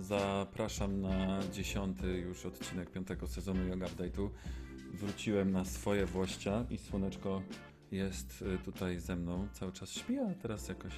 [0.00, 4.30] Zapraszam na dziesiąty już odcinek piątego sezonu Yoga Update'u.
[4.94, 7.42] Wróciłem na swoje włościa i słoneczko
[7.92, 9.48] jest y, tutaj ze mną.
[9.52, 10.92] Cały czas śpi, a teraz jakoś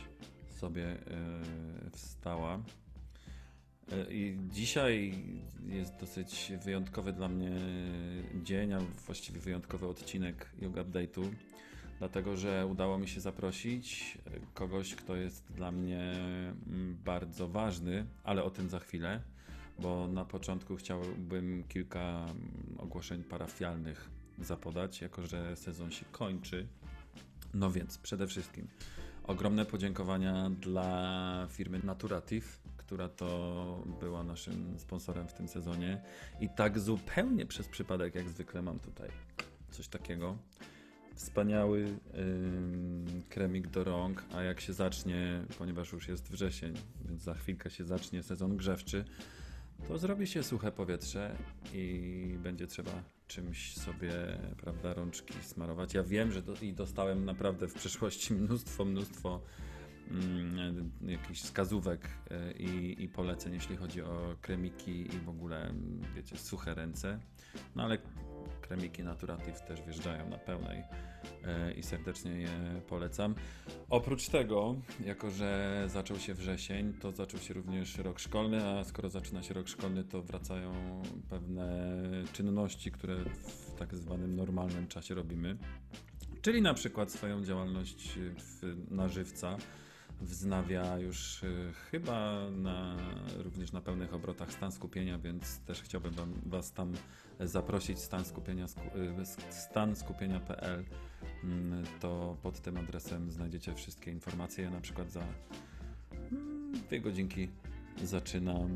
[0.48, 2.62] sobie y, wstała.
[3.92, 5.14] Y, I dzisiaj
[5.66, 7.50] jest dosyć wyjątkowy dla mnie
[8.42, 11.30] dzień, a właściwie wyjątkowy odcinek Yoga Update'u,
[11.98, 14.18] dlatego że udało mi się zaprosić
[14.54, 16.12] kogoś, kto jest dla mnie
[16.66, 19.22] mm, bardzo ważny, ale o tym za chwilę,
[19.78, 22.34] bo na początku chciałbym kilka mm,
[22.78, 26.66] ogłoszeń parafialnych zapodać, jako że sezon się kończy.
[27.54, 28.68] No więc przede wszystkim
[29.24, 36.00] ogromne podziękowania dla firmy Naturative, która to była naszym sponsorem w tym sezonie.
[36.40, 39.10] I tak zupełnie przez przypadek, jak zwykle mam tutaj
[39.70, 40.36] coś takiego.
[41.18, 41.98] Wspaniały
[43.28, 46.74] kremik do rąk, a jak się zacznie, ponieważ już jest wrzesień,
[47.04, 49.04] więc za chwilkę się zacznie sezon grzewczy,
[49.88, 51.36] to zrobi się suche powietrze
[51.74, 52.90] i będzie trzeba
[53.26, 54.12] czymś sobie,
[54.56, 55.94] prawda, rączki smarować.
[55.94, 59.40] Ja wiem, że do, i dostałem naprawdę w przeszłości mnóstwo, mnóstwo
[60.10, 65.74] mm, jakichś wskazówek y, i, i poleceń, jeśli chodzi o kremiki i w ogóle,
[66.16, 67.18] wiecie, suche ręce.
[67.76, 67.98] No ale
[68.60, 70.82] kremiki Naturative też wjeżdżają na pełnej
[71.44, 73.34] e, i serdecznie je polecam.
[73.90, 79.10] Oprócz tego, jako że zaczął się wrzesień, to zaczął się również rok szkolny, a skoro
[79.10, 80.72] zaczyna się rok szkolny, to wracają
[81.30, 81.98] pewne
[82.32, 85.56] czynności, które w tak zwanym normalnym czasie robimy.
[86.42, 89.56] Czyli na przykład swoją działalność w, na żywca
[90.20, 92.96] wznawia już y, chyba na,
[93.36, 96.14] również na pełnych obrotach stan skupienia, więc też chciałbym
[96.46, 96.92] Was tam
[97.40, 97.98] zaprosić.
[97.98, 100.84] Stan skupienia y, stan skupienia.pl
[101.44, 104.64] mm, to pod tym adresem znajdziecie wszystkie informacje.
[104.64, 105.22] Ja na przykład za
[106.32, 107.48] mm, dwie godzinki
[108.02, 108.68] zaczynam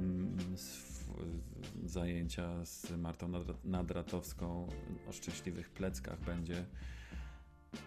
[1.84, 3.32] zajęcia z Martą
[3.64, 4.68] Nadratowską.
[5.08, 6.64] O szczęśliwych pleckach będzie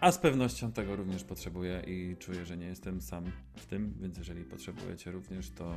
[0.00, 3.24] a z pewnością tego również potrzebuję i czuję, że nie jestem sam
[3.56, 5.74] w tym, więc jeżeli potrzebujecie również, to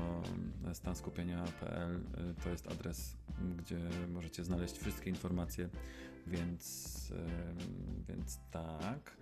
[0.74, 3.18] stanskupienia.pl y, to jest adres,
[3.58, 5.70] gdzie możecie znaleźć wszystkie informacje,
[6.28, 7.14] więc,
[8.08, 9.18] więc tak.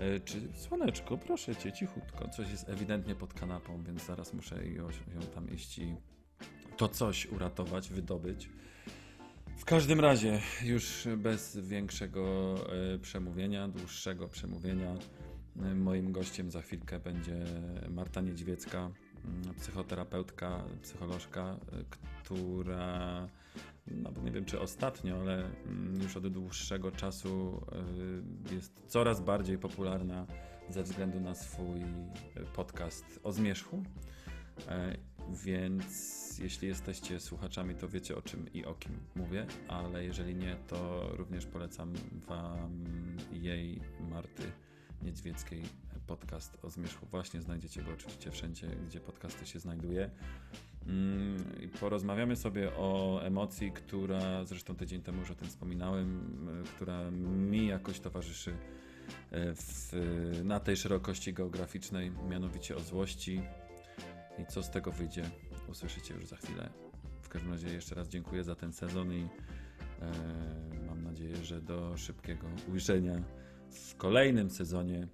[0.00, 2.28] Y, czy słoneczko, proszę cię, cichutko.
[2.28, 5.96] Coś jest ewidentnie pod kanapą, więc zaraz muszę ją, ją tam iść i
[6.76, 8.48] to coś uratować, wydobyć.
[9.56, 12.54] W każdym razie, już bez większego
[12.94, 14.94] e, przemówienia, dłuższego przemówienia,
[15.62, 17.44] e, moim gościem za chwilkę będzie
[17.88, 18.78] Marta Niedźwiecka,
[19.24, 21.84] mm, psychoterapeutka, psycholożka, e,
[22.22, 23.28] która,
[23.86, 27.66] no nie wiem czy ostatnio, ale mm, już od dłuższego czasu
[28.52, 30.26] jest coraz bardziej popularna
[30.70, 31.80] ze względu na swój
[32.54, 33.82] podcast o zmierzchu.
[35.44, 40.56] Więc jeśli jesteście słuchaczami, to wiecie o czym i o kim mówię, ale jeżeli nie,
[40.68, 41.92] to również polecam
[42.26, 42.84] Wam
[43.32, 44.42] jej, Marty
[45.02, 45.62] Niedźwieckiej,
[46.06, 47.06] podcast o zmierzchu.
[47.06, 50.10] Właśnie znajdziecie go oczywiście wszędzie, gdzie podcasty się znajduje.
[50.86, 51.44] Mm,
[51.80, 56.38] porozmawiamy sobie o emocji, która, zresztą tydzień temu już o tym wspominałem,
[56.74, 59.92] która mi jakoś towarzyszy e, w,
[60.44, 63.42] na tej szerokości geograficznej, mianowicie o złości
[64.38, 65.22] i co z tego wyjdzie
[65.68, 66.70] usłyszycie już za chwilę.
[67.22, 69.28] W każdym razie jeszcze raz dziękuję za ten sezon i
[70.00, 70.12] e,
[70.86, 73.22] mam nadzieję, że do szybkiego ujrzenia
[73.70, 75.08] w kolejnym sezonie.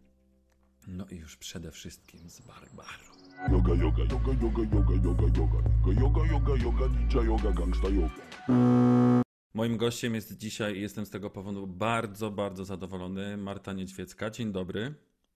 [0.89, 3.13] No i już przede wszystkim z Barbaru.
[3.51, 5.59] Yoga, yoga, yoga, yoga, yoga, yoga, yoga,
[6.01, 9.23] yoga, yoga, yoga, ninja yoga, gangsta yoga.
[9.55, 14.31] Moim gościem jest dzisiaj i jestem z tego powodu bardzo, bardzo zadowolony Marta Niedźwiecka.
[14.31, 14.95] Dzień dobry.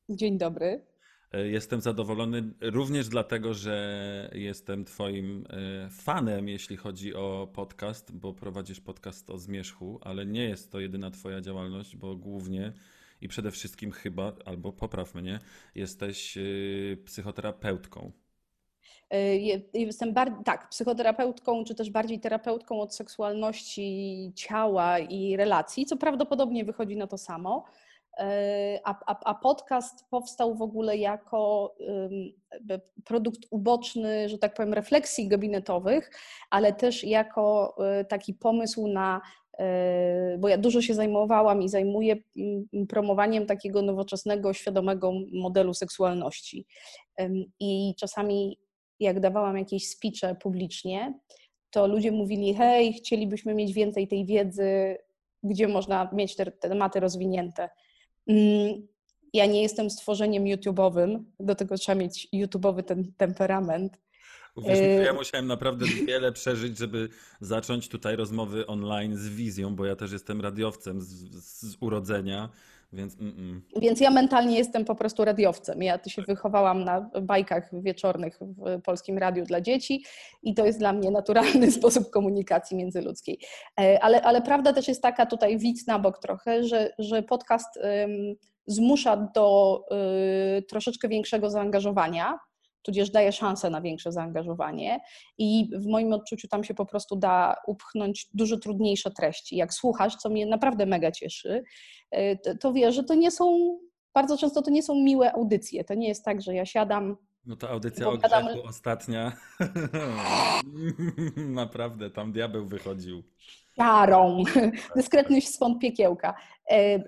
[0.09, 0.96] Dzień dobry.
[1.37, 8.35] E, jestem zadowolony również dlatego, że jestem Twoim e, fanem, jeśli chodzi o podcast, bo
[8.35, 12.73] prowadzisz podcast o zmierzchu, ale nie jest to jedyna Twoja działalność, bo głównie
[13.21, 15.39] i przede wszystkim chyba, albo popraw mnie,
[15.75, 16.41] jesteś e,
[17.05, 18.13] psychoterapeutką.
[19.75, 26.65] Jestem bar- tak, psychoterapeutką, czy też bardziej terapeutką od seksualności ciała i relacji, co prawdopodobnie
[26.65, 27.65] wychodzi na to samo.
[28.85, 32.11] A, a, a podcast powstał w ogóle jako um,
[33.05, 36.11] produkt uboczny, że tak powiem, refleksji gabinetowych,
[36.51, 39.21] ale też jako e, taki pomysł na
[39.59, 42.17] e, bo ja dużo się zajmowałam i zajmuję
[42.89, 46.67] promowaniem takiego nowoczesnego, świadomego modelu seksualności.
[47.61, 48.59] I czasami,
[49.01, 51.19] jak dawałam jakieś speeche publicznie,
[51.71, 54.97] to ludzie mówili: Hej, chcielibyśmy mieć więcej tej wiedzy,
[55.43, 57.69] gdzie można mieć te tematy rozwinięte.
[58.27, 58.87] Mm,
[59.33, 63.99] ja nie jestem stworzeniem YouTube'owym, do tego trzeba mieć YouTube'owy ten temperament.
[64.57, 67.09] Uwierz mi, ja y- musiałem naprawdę wiele przeżyć, żeby
[67.41, 72.49] zacząć tutaj rozmowy online z wizją, bo ja też jestem radiowcem z, z urodzenia,
[72.93, 73.21] więc.
[73.21, 73.81] Mm -mm.
[73.81, 75.83] Więc ja mentalnie jestem po prostu radiowcem.
[75.83, 80.05] Ja się wychowałam na bajkach wieczornych w polskim radiu dla dzieci
[80.43, 83.39] i to jest dla mnie naturalny sposób komunikacji międzyludzkiej.
[83.81, 87.79] E, ale, ale prawda też jest taka, tutaj widz na bok trochę, że, że podcast
[88.67, 89.81] zmusza do
[90.59, 92.39] y, troszeczkę większego zaangażowania
[92.87, 95.01] tudzież daje szansę na większe zaangażowanie
[95.39, 99.57] i w moim odczuciu tam się po prostu da upchnąć dużo trudniejsze treści.
[99.57, 101.65] Jak słuchasz, co mnie naprawdę mega cieszy,
[102.11, 103.79] e, to, to wiesz, że to nie są,
[104.15, 105.85] bardzo często to nie są miłe audycje.
[105.85, 107.17] To nie jest tak, że ja siadam
[107.47, 109.33] no ta audycja o grzechu ostatnia,
[111.37, 113.23] naprawdę, tam diabeł wychodził
[113.79, 114.43] siarą,
[114.97, 116.35] dyskretność swąd piekiełka.
[116.71, 117.01] E, e,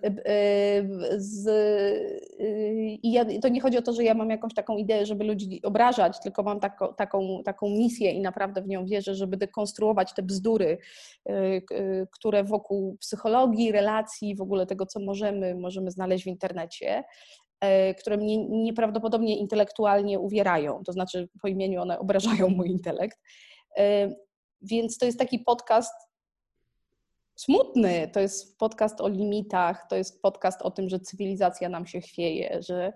[1.17, 5.07] z, y, I ja, to nie chodzi o to, że ja mam jakąś taką ideę,
[5.07, 9.37] żeby ludzi obrażać, tylko mam taką, taką, taką misję i naprawdę w nią wierzę, żeby
[9.37, 10.79] dekonstruować te bzdury,
[12.13, 17.05] które wokół psychologii, relacji, w ogóle tego, co możemy, możemy znaleźć w internecie,
[17.61, 23.19] e, które mnie nieprawdopodobnie intelektualnie uwierają, to znaczy po imieniu one obrażają mój intelekt.
[24.63, 26.08] Więc to jest taki podcast
[27.39, 28.11] smutny.
[28.13, 32.63] To jest podcast o limitach, to jest podcast o tym, że cywilizacja nam się chwieje,
[32.63, 32.93] że,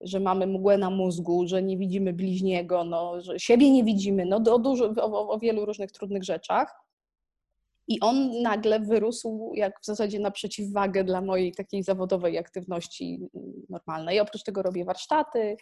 [0.00, 4.36] że mamy mgłę na mózgu, że nie widzimy bliźniego, no, że siebie nie widzimy, no,
[4.36, 6.87] o, dużo, o, o wielu różnych trudnych rzeczach.
[7.88, 13.20] I on nagle wyrósł jak w zasadzie na przeciwwagę dla mojej takiej zawodowej aktywności
[13.68, 14.20] normalnej.
[14.20, 15.56] Oprócz tego robię warsztaty,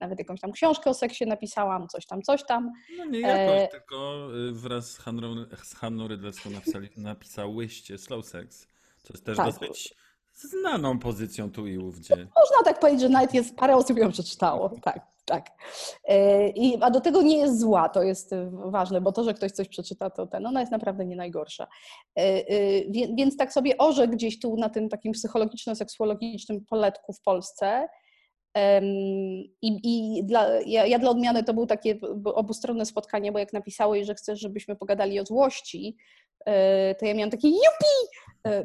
[0.00, 2.72] nawet jakąś tam książkę o seksie napisałam, coś tam, coś tam.
[2.98, 3.68] No nie jakoś, e...
[3.68, 8.66] tylko y, wraz z Hanną, z Hanną Rydlewską napisali, napisałyście Slow Sex,
[9.02, 9.46] co jest też tak.
[9.46, 9.94] dosyć
[10.34, 12.16] znaną pozycją tu i ówdzie.
[12.16, 15.46] Można tak powiedzieć, że nawet jest parę osób ją przeczytało, tak tak.
[16.04, 19.34] E, I, a do tego nie jest zła, to jest e, ważne, bo to, że
[19.34, 21.66] ktoś coś przeczyta, to ten, ona jest naprawdę nie najgorsza.
[22.16, 22.44] E,
[23.14, 27.88] więc tak sobie orzek gdzieś tu na tym takim psychologiczno-seksuologicznym poletku w Polsce.
[29.62, 34.06] I, i dla, ja, ja, dla odmiany to było takie obustronne spotkanie, bo jak napisałeś,
[34.06, 35.96] że chcesz, żebyśmy pogadali o złości,
[36.98, 37.94] to ja miałam takie jupi,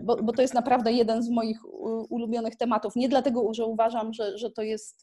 [0.01, 1.57] bo, bo to jest naprawdę jeden z moich
[2.09, 2.95] ulubionych tematów.
[2.95, 5.01] Nie dlatego, że uważam, że, że to jest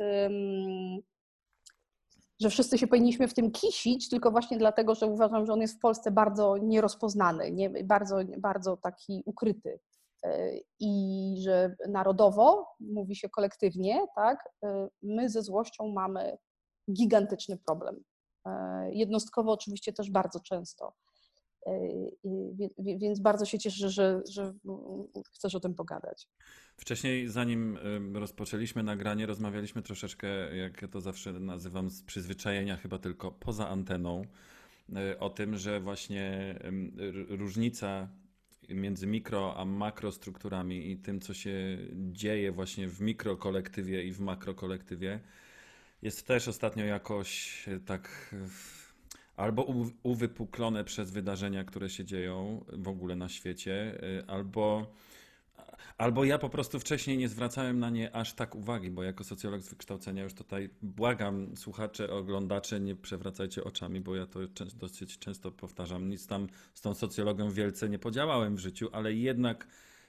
[2.41, 5.77] że wszyscy się powinniśmy w tym kisić, tylko właśnie dlatego, że uważam, że on jest
[5.77, 9.81] w Polsce bardzo nierozpoznany, nie, bardzo, bardzo taki ukryty.
[10.25, 10.51] E,
[10.81, 16.39] I że narodowo, mówi się kolektywnie, tak, e, my ze złością mamy
[16.93, 18.01] gigantyczny problem.
[18.47, 20.93] E, jednostkowo oczywiście też bardzo często.
[22.78, 24.55] Więc bardzo się cieszę, że, że
[25.32, 26.28] chcesz o tym pogadać.
[26.76, 27.78] Wcześniej, zanim
[28.14, 34.23] rozpoczęliśmy nagranie, rozmawialiśmy troszeczkę, jak ja to zawsze nazywam, z przyzwyczajenia, chyba tylko poza anteną,
[34.97, 36.54] e, o tym, że właśnie
[37.28, 38.09] różnica
[38.68, 45.21] między mikro a makrostrukturami i tym, co się dzieje właśnie w mikrokolektywie i w makrokolektywie,
[46.02, 48.35] jest też ostatnio jakoś e, tak
[49.37, 49.67] albo
[50.03, 54.93] uwypuklone przez wydarzenia, które się dzieją w ogóle na świecie, y, albo,
[55.99, 59.62] albo ja po prostu wcześniej nie zwracałem na nie aż tak uwagi, bo jako socjolog
[59.62, 64.41] z wykształcenia już tutaj błagam słuchacze, oglądacze, nie przewracajcie oczami, bo ja to
[64.75, 66.09] dosyć często powtarzam.
[66.09, 69.67] Nic tam z tą socjologą wielce nie podziałałem w życiu, ale jednak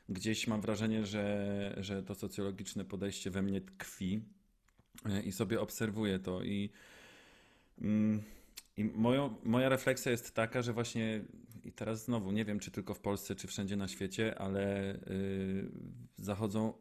[0.09, 4.21] gdzieś mam wrażenie, że, że to socjologiczne podejście we mnie tkwi
[5.05, 6.69] y, i sobie obserwuję to i.
[7.81, 8.23] Mm,
[8.77, 11.21] i moją, moja refleksja jest taka, że właśnie
[11.65, 15.71] i teraz znowu nie wiem, czy tylko w Polsce, czy wszędzie na świecie, ale yy,
[16.17, 16.73] zachodzą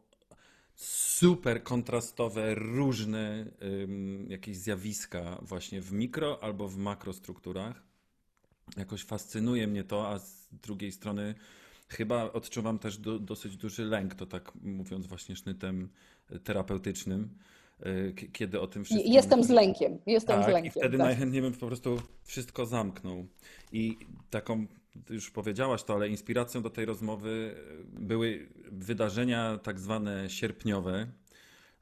[0.74, 7.82] super kontrastowe, różne yy, jakieś zjawiska właśnie w mikro albo w makrostrukturach.
[8.76, 11.34] Jakoś fascynuje mnie to, a z drugiej strony
[11.88, 15.88] chyba odczuwam też do, dosyć duży lęk, to tak mówiąc właśnie sznytem
[16.44, 17.38] terapeutycznym
[18.32, 19.12] kiedy o tym wszystkim...
[19.12, 20.68] Jestem z lękiem, jestem tak, z lękiem.
[20.68, 21.06] i wtedy tak.
[21.06, 23.26] najchętniej bym po prostu wszystko zamknął.
[23.72, 23.98] I
[24.30, 24.66] taką
[25.10, 27.54] już powiedziałaś to, ale inspiracją do tej rozmowy
[27.92, 31.06] były wydarzenia tak zwane sierpniowe,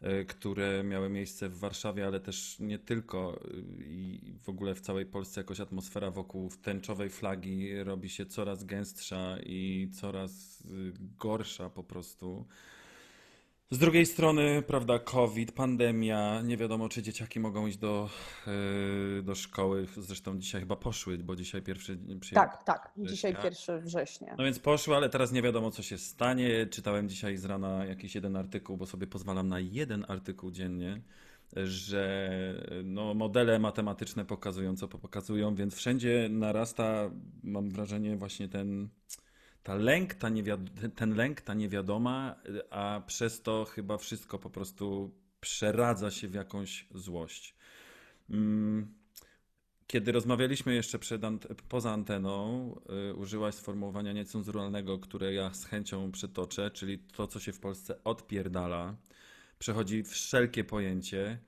[0.01, 3.41] e, które miały miejsce w Warszawie, ale też nie tylko.
[3.79, 9.37] I w ogóle w całej Polsce jakoś atmosfera wokół tęczowej flagi robi się coraz gęstsza
[9.47, 12.47] i coraz y, gorsza po prostu.
[13.73, 18.11] Z drugiej strony, prawda, COVID, pandemia, nie wiadomo, czy dzieciaki mogą iść do,
[19.17, 19.87] yy, do szkoły.
[19.97, 22.49] Zresztą dzisiaj chyba poszły, bo dzisiaj pierwszy przyjechał.
[22.49, 22.93] Tak, tak.
[22.97, 23.75] Dzisiaj września.
[23.75, 24.35] 1 września.
[24.39, 26.67] No więc poszły, ale teraz nie wiadomo, co się stanie.
[26.67, 31.01] Czytałem dzisiaj z rana jakiś jeden artykuł, bo sobie pozwalam na jeden artykuł dziennie,
[31.57, 32.31] że
[32.85, 37.11] no, modele matematyczne pokazują, co pokazują, więc wszędzie narasta,
[37.43, 38.89] mam wrażenie, właśnie ten
[39.63, 42.37] ta lęk, ta niewiad- ten lęk, ta niewiadoma,
[42.71, 47.55] a przez to chyba wszystko po prostu przeradza się w jakąś złość.
[48.31, 48.95] Mm,
[49.87, 52.75] Kiedy rozmawialiśmy jeszcze ant- poza anteną,
[53.11, 58.05] y, użyłaś sformułowania niecenzuralnego, które ja z chęcią przytoczę, czyli to, co się w Polsce
[58.05, 58.97] odpierdala,
[59.59, 61.39] przechodzi wszelkie pojęcie.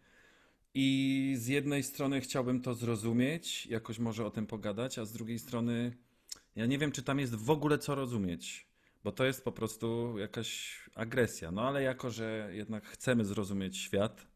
[0.75, 5.38] I z jednej strony chciałbym to zrozumieć, jakoś może o tym pogadać, a z drugiej
[5.38, 5.92] strony
[6.56, 8.66] ja nie wiem, czy tam jest w ogóle co rozumieć,
[9.04, 11.50] bo to jest po prostu jakaś agresja.
[11.50, 14.26] No ale jako, że jednak chcemy zrozumieć świat,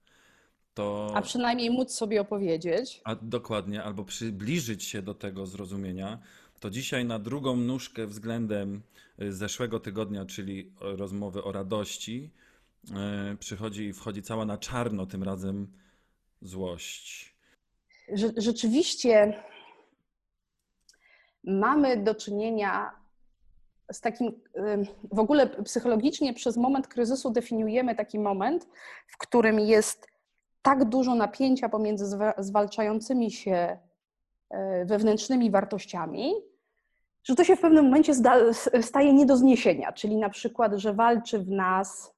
[0.75, 1.13] to.
[1.15, 3.01] A przynajmniej móc sobie opowiedzieć.
[3.05, 6.19] A dokładnie, albo przybliżyć się do tego zrozumienia,
[6.61, 8.83] to dzisiaj na drugą nóżkę względem
[9.23, 12.31] y, zeszłego tygodnia, czyli rozmowy o radości,
[13.33, 15.67] y, przychodzi i wchodzi cała na czarno tym razem
[16.43, 17.35] złość.
[18.15, 19.43] Rze- Rzeczywiście
[21.45, 22.91] mamy do czynienia
[23.93, 24.41] z takim,
[25.13, 28.69] w ogóle psychologicznie przez moment kryzysu definiujemy taki moment,
[29.07, 30.09] w którym jest
[30.63, 33.79] tak dużo napięcia pomiędzy zwa- zwalczającymi się
[34.51, 36.33] e, wewnętrznymi wartościami,
[37.25, 38.13] że to się w pewnym momencie
[38.83, 39.93] staje nie do zniesienia.
[39.93, 42.15] Czyli na przykład, że walczy w nas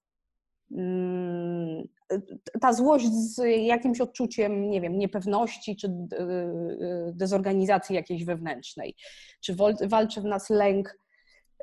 [2.61, 8.95] ta złość z jakimś odczuciem, nie wiem, niepewności czy y, dezorganizacji jakiejś wewnętrznej,
[9.40, 9.57] czy
[9.88, 10.99] walczy w nas lęk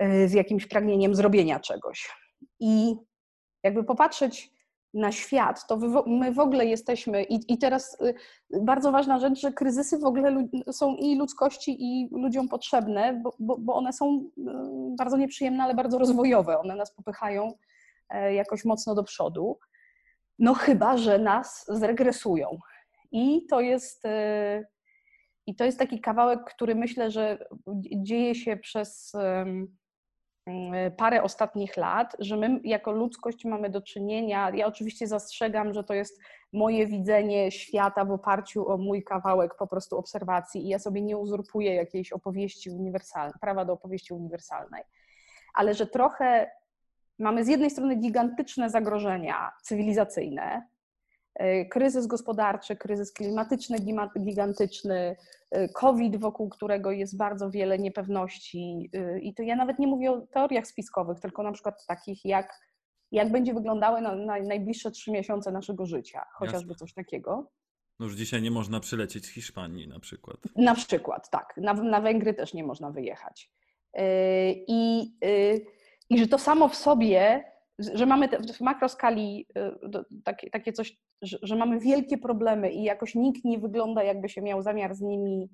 [0.03, 2.09] y, z jakimś pragnieniem zrobienia czegoś.
[2.59, 2.95] I
[3.63, 4.51] jakby popatrzeć
[4.93, 5.77] na świat, to
[6.07, 8.13] my w ogóle jesteśmy, i, i teraz y,
[8.61, 13.57] bardzo ważna rzecz, że kryzysy w ogóle są i ludzkości, i ludziom potrzebne, bo, bo,
[13.57, 14.29] bo one są
[14.97, 16.59] bardzo nieprzyjemne, ale bardzo rozwojowe.
[16.59, 17.53] One nas popychają
[18.09, 19.59] e, jakoś mocno do przodu.
[20.39, 22.57] No chyba, że nas zregresują.
[23.11, 24.63] I to jest, e,
[25.47, 27.47] i to jest taki kawałek, który myślę, że
[27.91, 34.51] dzieje się przez e, parę ostatnich lat, że my jako ludzkość mamy do czynienia.
[34.55, 36.21] Ja oczywiście zastrzegam, że to jest
[36.53, 41.17] moje widzenie świata w oparciu o mój kawałek po prostu obserwacji i ja sobie nie
[41.17, 44.83] uzurpuję jakiejś opowieści uniwersalnej, prawa do opowieści uniwersalnej.
[45.53, 46.51] Ale że trochę
[47.19, 50.67] mamy z jednej strony gigantyczne zagrożenia cywilizacyjne,
[51.35, 53.77] e, kryzys gospodarczy, kryzys klimatyczny
[54.19, 55.15] gigantyczny,
[55.51, 58.89] e, COVID, wokół którego jest bardzo wiele niepewności.
[58.93, 62.59] e, I to ja nawet nie mówię o teoriach spiskowych, tylko na przykład takich jak,
[63.11, 67.51] jak będzie wyglądały na, na najbliższe trzy miesiące naszego życia, chociażby coś takiego.
[67.99, 70.37] No już dzisiaj nie można przylecieć z Hiszpanii na przykład.
[70.55, 71.53] Na przykład, tak.
[71.57, 73.51] Na, na Węgry też nie można wyjechać.
[73.93, 74.03] Yy,
[74.67, 75.76] I, yy,
[76.09, 77.43] I że to samo w sobie,
[77.79, 79.47] że mamy te, w makroskali
[79.83, 84.29] do- takie, takie coś, że, że mamy wielkie problemy i jakoś nikt nie wygląda, jakby
[84.29, 85.49] się miał zamiar z nimi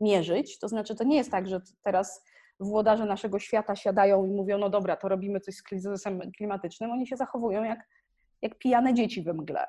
[0.00, 0.58] mierzyć.
[0.58, 2.24] To znaczy, to nie jest tak, że teraz
[2.60, 6.90] włodarze naszego świata siadają i mówią, no dobra, to robimy coś z kryzysem klimatycznym.
[6.90, 7.88] Oni się zachowują jak,
[8.42, 9.66] jak pijane dzieci we mgle.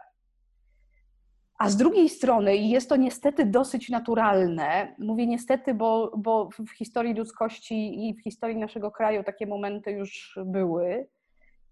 [1.59, 6.69] A z drugiej strony, i jest to niestety dosyć naturalne, mówię niestety, bo, bo w
[6.71, 11.07] historii ludzkości i w historii naszego kraju takie momenty już były,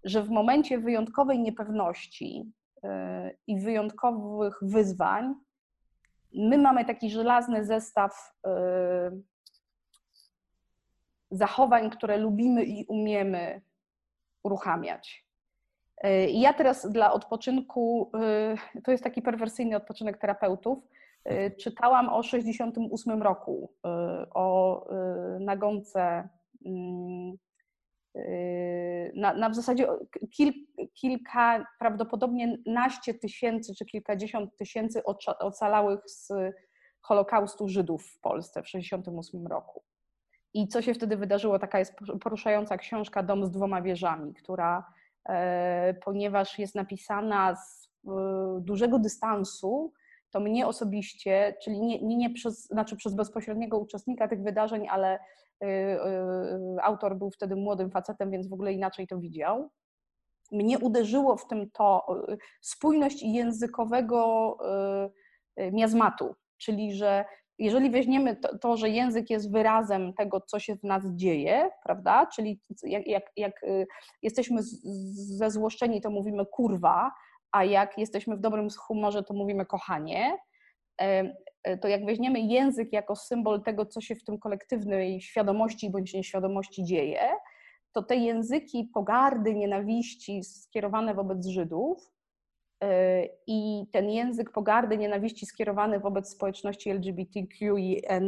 [0.04, 2.52] że w momencie wyjątkowej niepewności
[2.82, 2.90] yy,
[3.46, 5.34] i wyjątkowych wyzwań,
[6.34, 9.22] my mamy taki żelazny zestaw yy,
[11.30, 13.60] zachowań, które lubimy i umiemy
[14.42, 15.27] uruchamiać.
[16.04, 18.10] Yy, I ja teraz dla odpoczynku,
[18.74, 20.78] yy, to jest taki perwersyjny odpoczynek terapeutów,
[21.24, 23.72] yy, czytałam o 68 roku,
[24.34, 24.86] o
[25.40, 26.28] nagonce,
[26.66, 27.36] mm,
[29.14, 29.86] na, na w zasadzie
[30.36, 30.52] kil,
[30.94, 35.02] kilka, prawdopodobnie naście tysięcy czy kilkadziesiąt tysięcy
[35.38, 36.32] ocalałych z
[37.00, 39.82] Holokaustu Żydów w Polsce w 68 roku.
[40.54, 41.58] I co się wtedy wydarzyło?
[41.58, 44.97] Taka jest poruszająca książka Dom z dwoma wieżami, która e,
[46.04, 48.10] ponieważ jest napisana z e,
[48.60, 49.92] dużego dystansu,
[50.30, 55.18] to mnie osobiście, czyli nie, nie, nie przez, znaczy przez bezpośredniego uczestnika tych wydarzeń, ale
[56.82, 59.70] Autor był wtedy młodym facetem, więc w ogóle inaczej to widział.
[60.52, 62.06] Mnie uderzyło w tym to
[62.60, 64.56] spójność językowego
[65.72, 67.24] miazmatu, czyli że
[67.58, 72.26] jeżeli weźmiemy to, to, że język jest wyrazem tego, co się w nas dzieje, prawda?
[72.26, 73.60] Czyli jak, jak, jak
[74.22, 74.60] jesteśmy
[75.12, 77.12] zezłoszczeni, to mówimy kurwa,
[77.52, 80.38] a jak jesteśmy w dobrym humorze, to mówimy kochanie,
[81.80, 86.84] to jak weźmiemy język jako symbol tego, co się w tym kolektywnej świadomości bądź nieświadomości
[86.84, 87.20] dzieje,
[87.92, 92.17] to te języki pogardy, nienawiści skierowane wobec Żydów
[93.46, 98.20] i ten język pogardy, nienawiści skierowany wobec społeczności LGBTQIA,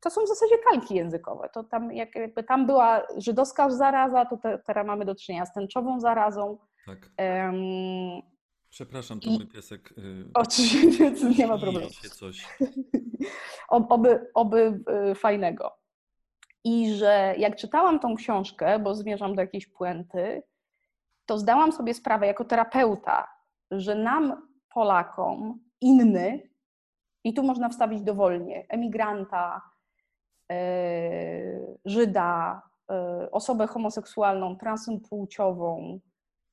[0.00, 1.48] to są w zasadzie kalki językowe.
[1.54, 6.00] To tam, jakby tam była żydowska zaraza, to te, teraz mamy do czynienia z tęczową
[6.00, 6.58] zarazą.
[6.86, 7.10] Tak.
[7.18, 8.22] Um,
[8.70, 9.32] Przepraszam, to I...
[9.32, 9.94] mój piesek.
[9.96, 11.90] Yy, Oczywiście, nie ma problemu.
[11.90, 12.46] się coś.
[13.68, 15.72] oby, oby y, fajnego.
[16.64, 20.42] I że jak czytałam tą książkę, bo zmierzam do jakiejś puenty,
[21.26, 23.28] to zdałam sobie sprawę jako terapeuta,
[23.70, 26.50] że nam, Polakom, inny,
[27.24, 29.62] i tu można wstawić dowolnie, emigranta,
[30.50, 30.56] yy,
[31.84, 36.00] Żyda, yy, osobę homoseksualną, transpłciową,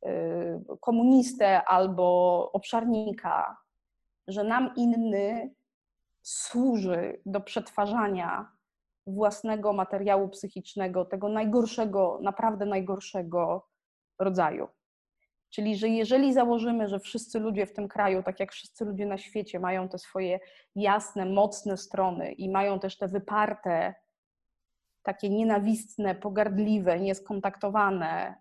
[0.05, 3.57] yy, komunistę albo obszarnika,
[4.27, 5.53] że nam inny
[6.21, 8.51] służy do przetwarzania
[9.07, 13.70] własnego materiału psychicznego, tego najgorszego, naprawdę najgorszego
[14.21, 14.67] rodzaju.
[15.49, 19.17] Czyli, że jeżeli założymy, że wszyscy ludzie w tym kraju, tak jak wszyscy ludzie na
[19.17, 20.39] świecie, mają te swoje
[20.75, 23.95] jasne, mocne strony i mają też te wyparte,
[25.03, 28.35] takie nienawistne, pogardliwe, nieskontaktowane,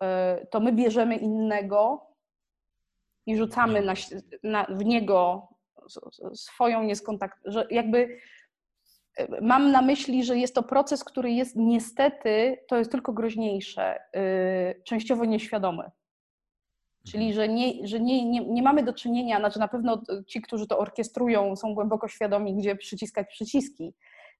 [0.00, 2.06] e, to my bierzemy innego
[3.26, 3.94] i rzucamy na,
[4.42, 5.48] na, w niego
[6.34, 8.18] swoją nieskontaktowaną, że jakby
[9.40, 14.82] Mam na myśli, że jest to proces, który jest niestety, to jest tylko groźniejsze, yy,
[14.84, 15.90] częściowo nieświadomy.
[17.10, 17.34] Czyli, mhm.
[17.34, 20.78] że, nie, że nie, nie, nie mamy do czynienia, znaczy na pewno ci, którzy to
[20.78, 23.94] orkiestrują, są głęboko świadomi, gdzie przyciskać przyciski.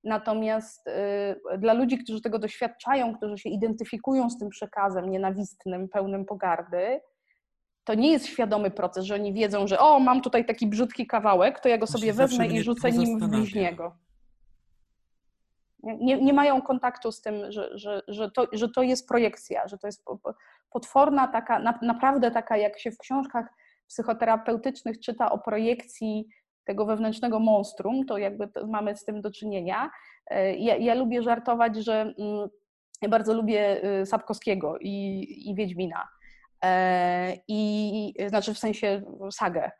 [0.05, 6.25] Natomiast y, dla ludzi, którzy tego doświadczają, którzy się identyfikują z tym przekazem nienawistnym, pełnym
[6.25, 7.01] pogardy,
[7.85, 11.61] to nie jest świadomy proces, że oni wiedzą, że o, mam tutaj taki brzydki kawałek,
[11.61, 13.97] to ja go sobie wezmę i rzucę nim w bliźniego
[15.83, 19.79] nie, nie mają kontaktu z tym, że, że, że, to, że to jest projekcja, że
[19.79, 20.05] to jest
[20.71, 23.47] potworna taka, naprawdę taka, jak się w książkach
[23.89, 26.29] psychoterapeutycznych czyta o projekcji
[26.65, 29.91] tego wewnętrznego monstrum, to jakby to mamy z tym do czynienia.
[30.27, 32.49] E, ja, ja lubię żartować, że mm,
[33.03, 36.09] ja bardzo lubię y, Sapkowskiego i, i Wiedźmina.
[36.65, 39.71] E, I znaczy w sensie sagę.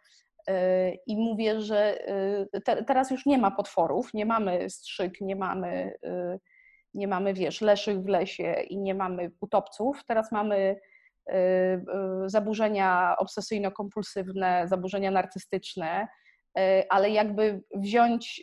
[1.07, 2.09] I mówię, że
[2.55, 6.39] y, te, teraz już nie ma potworów, nie mamy strzyk, nie mamy, y,
[6.95, 10.05] nie mamy, wiesz, leszych w lesie i nie mamy utopców.
[10.07, 10.77] Teraz mamy
[11.31, 11.35] y,
[12.27, 16.09] zaburzenia obsesyjno-kompulsywne, zaburzenia narcystyczne,
[16.89, 18.43] ale jakby wziąć,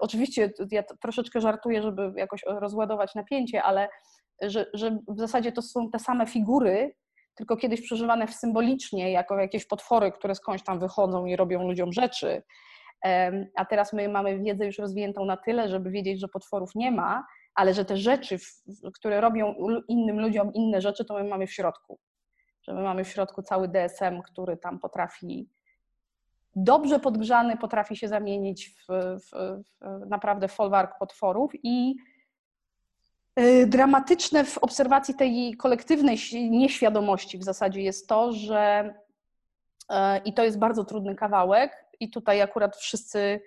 [0.00, 3.88] oczywiście ja troszeczkę żartuję, żeby jakoś rozładować napięcie, ale
[4.42, 6.94] że, że w zasadzie to są te same figury,
[7.36, 12.42] tylko kiedyś przeżywane symbolicznie, jako jakieś potwory, które skądś tam wychodzą i robią ludziom rzeczy.
[13.56, 17.26] A teraz my mamy wiedzę już rozwiniętą na tyle, żeby wiedzieć, że potworów nie ma,
[17.54, 18.36] ale że te rzeczy,
[18.94, 19.54] które robią
[19.88, 21.98] innym ludziom inne rzeczy, to my mamy w środku.
[22.62, 25.48] Że my mamy w środku cały DSM, który tam potrafi
[26.56, 28.86] dobrze podgrzany, potrafi się zamienić w,
[29.20, 29.30] w,
[29.80, 31.96] w naprawdę folwark potworów i
[33.66, 36.18] dramatyczne w obserwacji tej kolektywnej
[36.50, 38.94] nieświadomości w zasadzie jest to, że
[39.88, 43.40] e, i to jest bardzo trudny kawałek, i tutaj akurat wszyscy,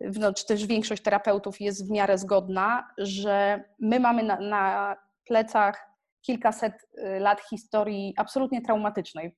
[0.00, 4.96] no, czy też większość terapeutów jest w miarę zgodna, że my mamy na, na
[5.26, 9.34] plecach kilkaset y, lat historii absolutnie traumatycznej.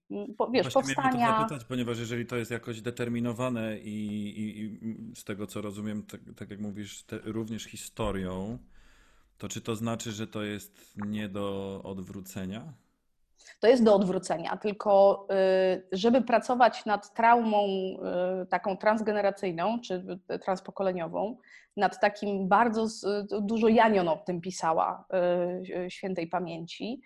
[0.52, 1.38] Wiesz, Właśnie powstania.
[1.38, 6.20] zapytać, ponieważ jeżeli to jest jakoś determinowane i, i, i z tego co rozumiem, tak,
[6.36, 8.58] tak jak mówisz, te, również historią,
[9.38, 12.72] to czy to znaczy, że to jest nie do odwrócenia?
[13.60, 17.66] To jest do odwrócenia, tylko y, żeby pracować nad traumą
[18.42, 21.36] y, taką transgeneracyjną czy transpokoleniową,
[21.76, 22.86] nad takim bardzo
[23.40, 25.04] dużo Janion o tym pisała
[25.84, 27.00] y, świętej pamięci,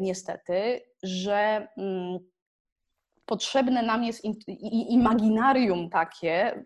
[0.00, 2.18] niestety, że mm,
[3.26, 4.24] potrzebne nam jest
[4.88, 6.64] imaginarium takie,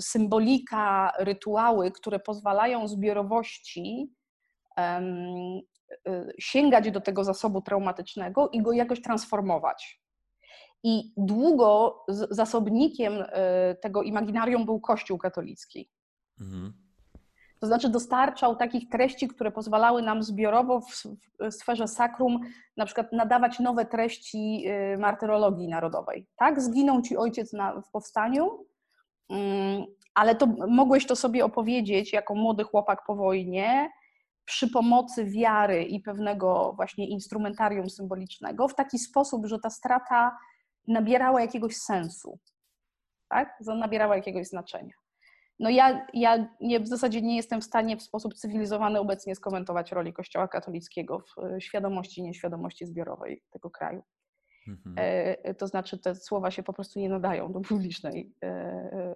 [0.00, 4.12] symbolika, rytuały, które pozwalają zbiorowości
[4.78, 5.02] e,
[6.38, 10.00] sięgać do tego zasobu traumatycznego i go jakoś transformować.
[10.82, 15.90] I długo zasobnikiem e, tego imaginarium był Kościół katolicki.
[16.40, 16.72] Mhm.
[17.60, 21.02] To znaczy dostarczał takich treści, które pozwalały nam zbiorowo w,
[21.50, 22.40] sferze sakrum
[22.76, 24.64] na przykład nadawać nowe treści
[24.98, 26.26] martyrologii narodowej.
[26.36, 28.66] Tak, zginął ci ojciec na, w powstaniu,
[30.14, 33.90] ale to mogłeś to sobie opowiedzieć jako młody chłopak po wojnie
[34.44, 40.38] przy pomocy wiary i pewnego właśnie instrumentarium symbolicznego w taki sposób, że ta strata
[40.88, 42.38] nabierała jakiegoś sensu,
[43.28, 43.58] tak?
[43.66, 44.94] Nabierała jakiegoś znaczenia.
[45.58, 49.92] No ja, ja nie, w zasadzie nie jestem w stanie w sposób cywilizowany obecnie skomentować
[49.92, 54.02] roli Kościoła katolickiego w e, świadomości i nieświadomości zbiorowej tego kraju.
[54.68, 54.94] Mhm.
[54.98, 59.14] E, to znaczy te słowa się po prostu nie nadają do publicznej e,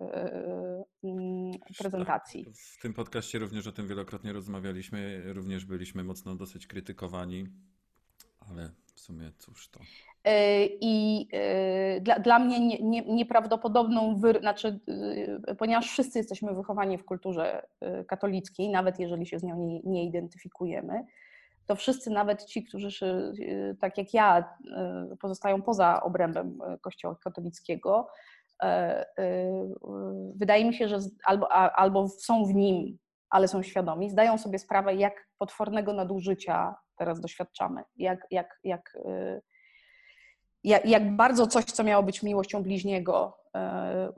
[1.05, 2.47] mm, prezentacji.
[2.55, 7.47] W tym podcaście również o tym wielokrotnie rozmawialiśmy, również byliśmy mocno dosyć krytykowani,
[8.51, 9.81] ale w sumie cóż to.
[10.25, 14.81] E, I e, dla, dla mnie nie, nie, nieprawdopodobną, wy, znaczy,
[15.47, 17.67] e, ponieważ wszyscy jesteśmy wychowani w kulturze
[18.07, 21.05] katolickiej, nawet jeżeli się z nią nie, nie identyfikujemy,
[21.71, 23.33] to wszyscy, nawet ci, którzy się,
[23.81, 24.59] tak jak ja,
[25.21, 28.09] pozostają poza obrębem Kościoła katolickiego,
[30.35, 32.99] wydaje mi się, że albo, albo są w nim,
[33.31, 38.99] ale są świadomi, zdają sobie sprawę, jak potwornego nadużycia teraz doświadczamy, jak, jak, jak
[40.65, 44.11] jak, bardzo coś, co miało być miłością bliźniego e,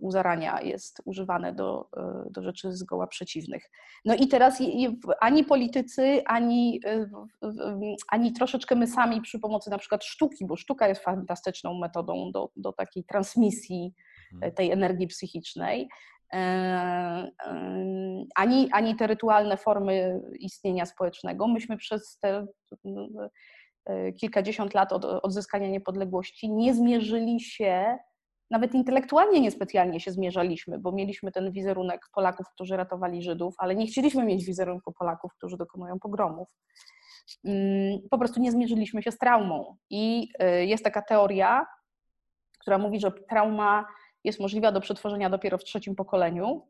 [0.00, 3.70] u zarania, jest używane do, e, do rzeczy zgoła przeciwnych.
[4.04, 4.62] No i teraz
[5.20, 7.10] ani politycy, ani, e,
[8.08, 12.50] ani troszeczkę my sami przy pomocy na przykład sztuki, bo sztuka jest fantastyczną metodą do,
[12.56, 13.94] do takiej transmisji
[14.34, 14.52] mhm.
[14.52, 15.88] tej energii psychicznej,
[18.34, 21.48] ani, ani te rytualne formy istnienia społecznego.
[21.48, 22.46] Myśmy przez te
[22.86, 23.28] E,
[24.20, 27.98] kilkadziesiąt lat od odzyskania niepodległości, nie zmierzyli się,
[28.50, 33.86] nawet intelektualnie niespecjalnie się zmierzaliśmy, bo mieliśmy ten wizerunek Polaków, którzy ratowali Żydów, ale nie
[33.86, 36.48] chcieliśmy mieć wizerunku Polaków, którzy dokonują pogromów.
[37.44, 39.76] Mm, po prostu nie zmierzyliśmy się z traumą.
[39.90, 41.66] I e, jest taka teoria,
[42.60, 43.86] która mówi, że trauma
[44.24, 46.68] jest możliwa do przetworzenia dopiero w trzecim pokoleniu.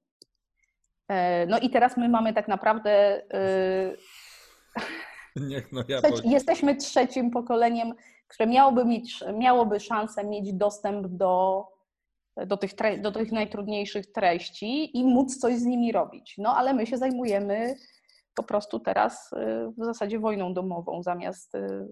[1.08, 3.22] E, no i teraz my mamy tak naprawdę
[5.48, 7.94] Niech no ja Jesteśmy trzecim pokoleniem,
[8.28, 11.64] które miałoby, mieć, miałoby szansę mieć dostęp do,
[12.46, 16.34] do, tych tre, do tych najtrudniejszych treści i móc coś z nimi robić.
[16.38, 17.74] No ale my się zajmujemy
[18.34, 19.36] po prostu teraz y,
[19.78, 21.88] w zasadzie wojną domową zamiast y,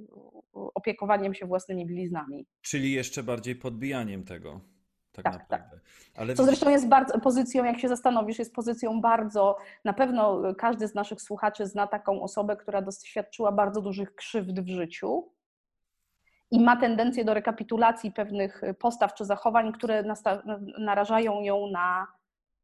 [0.53, 2.47] opiekowaniem się własnymi bliznami.
[2.63, 4.61] Czyli jeszcze bardziej podbijaniem tego
[5.23, 5.77] tak, tak naprawdę.
[5.77, 5.81] Tak.
[6.17, 6.35] Ale...
[6.35, 10.95] Co zresztą jest bardzo, pozycją, jak się zastanowisz, jest pozycją bardzo, na pewno każdy z
[10.95, 15.31] naszych słuchaczy zna taką osobę, która doświadczyła bardzo dużych krzywd w życiu
[16.51, 20.05] i ma tendencję do rekapitulacji pewnych postaw czy zachowań, które
[20.79, 22.07] narażają ją na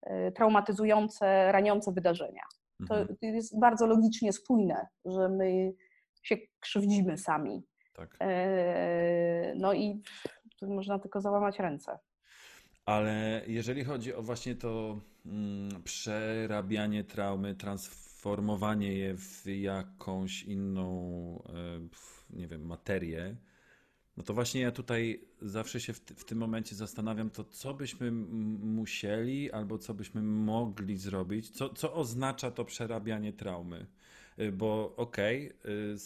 [0.02, 2.42] e, traumatyzujące, raniące wydarzenia.
[2.88, 3.16] To mhm.
[3.34, 5.72] jest bardzo logicznie spójne, że my
[6.22, 7.62] się krzywdzimy sami.
[7.92, 8.16] Tak.
[8.20, 10.02] E, no i
[10.62, 11.98] można tylko załamać ręce.
[12.84, 22.36] Ale jeżeli chodzi o właśnie to mm, przerabianie traumy, transformowanie je w jakąś inną, e,
[22.36, 23.36] nie wiem, materię,
[24.16, 28.12] no to właśnie ja tutaj zawsze się w, w, tym momencie zastanawiam, to co byśmy
[28.12, 33.86] musieli albo co byśmy mogli zrobić, co, co oznacza to przerabianie traumy.
[34.36, 35.98] E, bo okej, okay,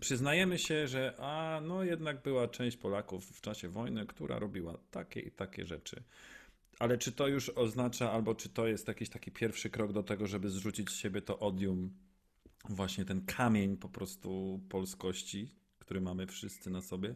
[0.00, 5.20] przyznajemy się, że a no jednak była część Polaków w czasie wojny, która robiła takie
[5.20, 6.02] i takie rzeczy.
[6.78, 10.26] Ale czy to już oznacza, albo czy to jest jakiś taki pierwszy krok do tego,
[10.26, 11.90] żeby zrzucić z siebie to odium,
[12.68, 17.14] właśnie ten kamień po prostu polskości, który mamy wszyscy na sobie?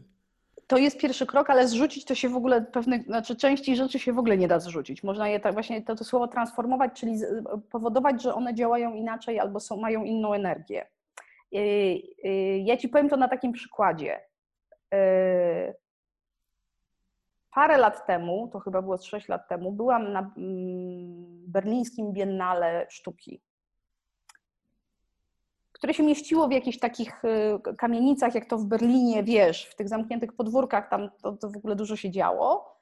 [0.66, 4.12] To jest pierwszy krok, ale zrzucić to się w ogóle pewnych, znaczy części rzeczy się
[4.12, 5.02] w ogóle nie da zrzucić.
[5.02, 7.18] Można je tak właśnie to, to słowo transformować, czyli
[7.70, 10.86] powodować, że one działają inaczej albo są, mają inną energię.
[11.54, 11.58] Y,
[12.24, 14.20] y, ja Ci powiem to na takim przykładzie.
[14.94, 15.74] Y,
[17.54, 20.32] parę lat temu, to chyba było 6 lat temu, byłam na mm,
[21.48, 23.40] berlińskim Biennale Sztuki,
[25.72, 27.22] które się mieściło w jakichś takich
[27.78, 31.76] kamienicach, jak to w Berlinie, wiesz, w tych zamkniętych podwórkach, tam to, to w ogóle
[31.76, 32.76] dużo się działo.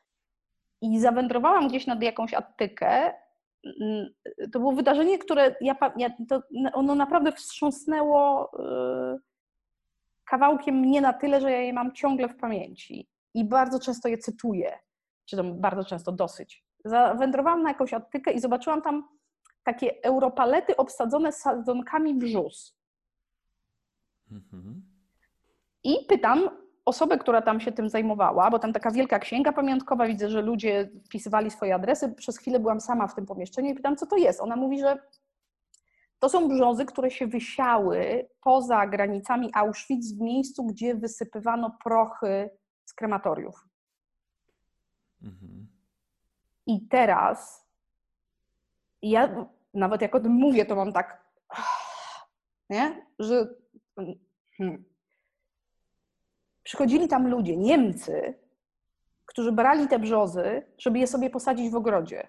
[0.81, 3.15] I zawędrowałam gdzieś nad jakąś Attykę
[4.53, 8.51] to było wydarzenie, które ja, ja to, ono naprawdę wstrząsnęło
[9.15, 9.19] y,
[10.25, 14.19] kawałkiem mnie na tyle, że ja je mam ciągle w pamięci i bardzo często je
[14.19, 14.79] cytuję,
[15.25, 16.65] czy tam bardzo często dosyć.
[16.85, 19.09] Zawędrowałam na jakąś Attykę i zobaczyłam tam
[19.65, 22.77] takie europalety obsadzone sadzonkami brzus.
[24.31, 24.83] Mhm.
[25.85, 30.31] I pytam, osobę, która tam się tym zajmowała, bo tam taka wielka księga pamiątkowa, widzę,
[30.31, 32.15] że ludzie wpisywali swoje adresy.
[32.15, 34.41] Przez chwilę byłam sama w tym pomieszczeniu i pytam, co to jest.
[34.41, 34.99] Ona mówi, że
[36.19, 42.51] to są brzozy, które się wysiały poza granicami Auschwitz, w miejscu, gdzie wysypywano prochy
[42.85, 43.69] z krematoriów.
[45.23, 45.67] Mhm.
[46.67, 47.67] I teraz
[49.03, 51.25] ja nawet jak o tym mówię, to mam tak,
[52.71, 53.07] nie?
[53.19, 53.55] że
[54.57, 54.85] hmm.
[56.65, 58.35] Przychodzili tam ludzie, Niemcy,
[59.27, 62.27] którzy brali te brzozy, żeby je sobie posadzić w ogrodzie.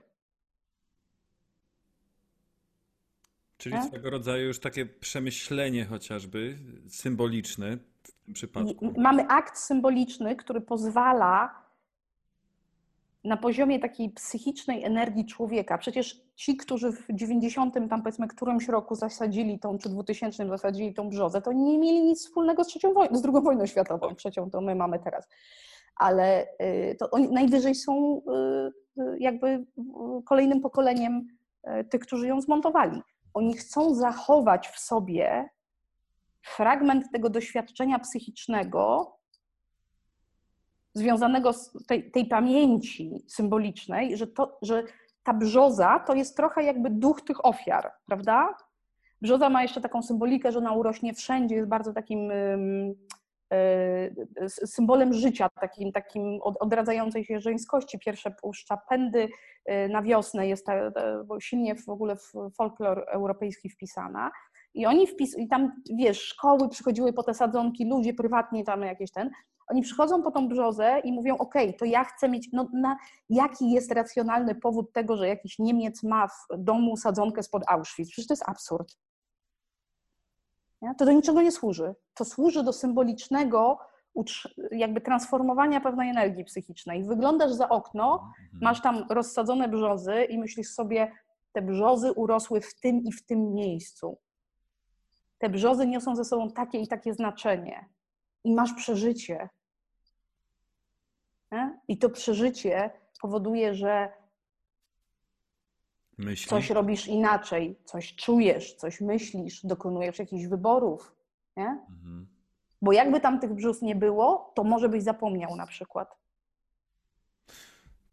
[3.58, 3.86] Czyli Tak?
[3.86, 6.58] swego rodzaju już takie przemyślenie chociażby
[6.90, 8.94] symboliczne w tym przypadku.
[8.98, 11.65] Mamy akt symboliczny, który pozwala
[13.26, 15.78] na poziomie takiej psychicznej energii człowieka.
[15.78, 21.10] Przecież ci, którzy w 90 tam powiedzmy którymś roku zasadzili tą, czy 2000 zasadzili tą
[21.10, 24.16] brzozę, to nie mieli nic wspólnego z trzecią wojną, z drugą wojną światową.
[24.16, 25.28] Trzecią to my mamy teraz.
[25.96, 28.22] Ale y, to oni najwyżej są
[28.98, 29.66] y, y, jakby
[30.26, 31.28] kolejnym pokoleniem
[31.90, 33.02] tych, którzy ją zmontowali.
[33.34, 35.50] Oni chcą zachować w sobie
[36.42, 39.16] fragment tego doświadczenia psychicznego
[40.96, 44.84] związanego z tej, tej pamięci symbolicznej, że, to, że
[45.24, 48.58] ta brzoza to jest trochę jakby duch tych ofiar, prawda?
[49.22, 52.96] Brzoza ma jeszcze taką symbolikę, że ona urośnie wszędzie, jest bardzo takim y,
[54.48, 58.00] symbolem życia, takim, takim od- odradzającej się żeńskości.
[58.00, 59.28] Pierwsze puszcza pędy
[59.70, 60.92] y, na wiosnę, jest ta,
[61.40, 64.32] silnie w ogóle w folklor europejski wpisana.
[64.74, 69.12] I oni wpis, i tam, wiesz, szkoły przychodziły po te sadzonki, ludzie prywatnie tam jakieś
[69.12, 69.30] ten,
[69.68, 72.98] oni przychodzą po tą brzozę i mówią, ok, to ja chcę mieć, no na,
[73.30, 78.10] jaki jest racjonalny powód tego, że jakiś Niemiec ma w domu sadzonkę spod Auschwitz?
[78.12, 78.98] Przecież to jest absurd.
[80.82, 80.96] Nie?
[80.96, 81.96] To do niczego nie służy.
[82.14, 83.80] To służy do symbolicznego
[84.72, 87.04] jakby transformowania pewnej energii psychicznej.
[87.04, 88.60] Wyglądasz za okno, Mhm.
[88.62, 91.12] masz tam rozsadzone brzozy i myślisz sobie,
[91.52, 94.18] te brzozy urosły w tym i w tym miejscu.
[95.38, 97.90] Te brzozy niosą ze sobą takie i takie znaczenie.
[98.46, 99.50] I masz przeżycie.
[101.52, 101.80] Nie?
[101.88, 104.12] I to przeżycie powoduje, że
[106.18, 106.50] Myśli?
[106.50, 111.16] coś robisz inaczej, coś czujesz, coś myślisz, dokonujesz jakichś wyborów.
[111.58, 111.86] Nie?
[111.90, 112.28] Mhm.
[112.82, 116.16] Bo jakby tam tych brzus nie było, to może byś zapomniał na przykład.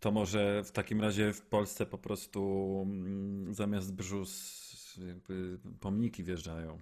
[0.00, 4.62] To może w takim razie w Polsce po prostu mm, zamiast brzus
[5.06, 6.78] jakby pomniki wjeżdżają.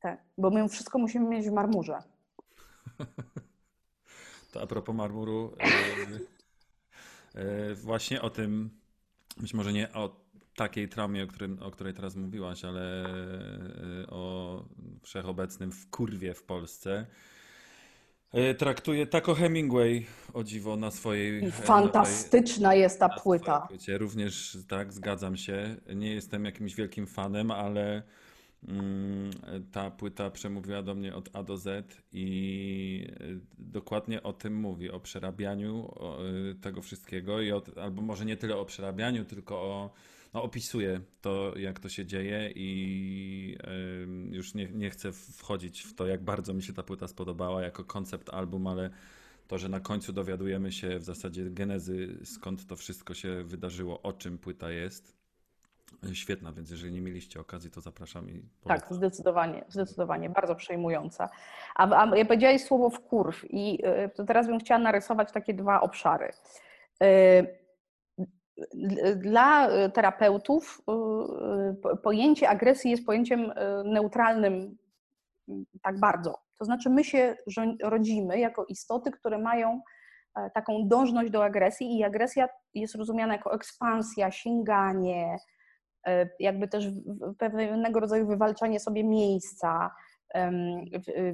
[0.00, 0.24] Tak.
[0.38, 2.11] Bo my wszystko musimy mieć w marmurze.
[4.52, 8.70] To a propos marmuru, e, e, właśnie o tym,
[9.36, 10.22] być może nie o
[10.56, 14.64] takiej traumie, o, którym, o której teraz mówiłaś, ale e, o
[15.02, 17.06] wszechobecnym wkurwie w Polsce.
[18.58, 21.50] Traktuje Taco Hemingway, o dziwo, na swojej...
[21.50, 23.60] Fantastyczna jest ta płyta.
[23.60, 23.98] płycie.
[23.98, 25.76] Również tak, zgadzam się.
[25.94, 28.02] Nie jestem jakimś wielkim fanem, ale
[29.72, 34.90] ta płyta przemówiła do mnie od A do Z i y, dokładnie o tym mówi,
[34.90, 35.94] o przerabianiu
[36.50, 39.90] y, tego wszystkiego i albo może nie tyle o przerabianiu, tylko o
[40.34, 43.56] no, opisuje to, jak to się dzieje i
[44.02, 47.62] ym, już nie, nie chcę wchodzić w to, jak bardzo mi się ta płyta spodobała
[47.62, 48.90] jako koncept album, ale
[49.48, 54.12] to, że na końcu dowiadujemy się w zasadzie genezy, skąd to wszystko się wydarzyło, o
[54.12, 55.21] czym płyta jest.
[56.12, 61.28] Świetna, więc jeżeli nie mieliście okazji, to zapraszam i Tak, zdecydowanie, zdecydowanie, bardzo przejmująca.
[61.74, 65.80] A, a ja powiedziałeś słowo wkurw i y, to teraz bym chciała narysować takie dwa
[65.80, 66.32] obszary.
[67.02, 67.62] Y,
[69.16, 73.52] Dla y, terapeutów y, po- pojęcie agresji jest pojęciem
[73.84, 74.76] neutralnym
[75.48, 76.34] mm, tak bardzo.
[76.58, 77.36] To znaczy my się
[77.82, 79.80] rodzimy jako istoty, które mają
[80.36, 85.36] e, taką dążność do agresji i agresja jest rozumiana jako ekspansja, sięganie,
[86.40, 86.86] jakby też
[87.38, 89.90] pewnego rodzaju wywalczanie sobie miejsca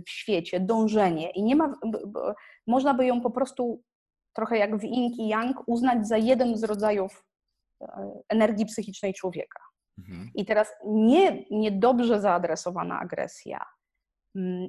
[0.04, 1.30] w, świecie, dążenie.
[1.30, 1.74] I nie ma,
[2.66, 3.82] można by ją po prostu
[4.32, 7.24] trochę jak w Yin i Yang uznać za jeden z rodzajów
[7.82, 7.86] e,
[8.28, 9.60] energii psychicznej człowieka.
[9.98, 10.30] Mhm.
[10.34, 13.64] I teraz nie, niedobrze zaadresowana agresja,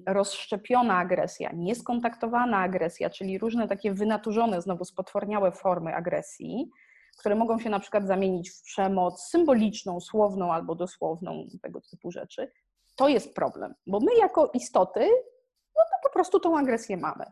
[0.08, 6.70] rozszczepiona agresja, nieskontaktowana agresja, czyli różne takie wynaturzone, znowu spotworniałe formy agresji,
[7.20, 12.52] które mogą się na przykład zamienić w przemoc symboliczną, słowną albo dosłowną, tego typu rzeczy,
[12.96, 15.00] to jest problem, bo my jako istoty,
[15.76, 17.26] no to po prostu tą agresję mamy.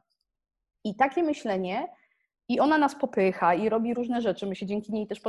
[0.83, 1.87] I takie myślenie,
[2.47, 5.21] i ona nas popycha i robi różne rzeczy, my się dzięki niej też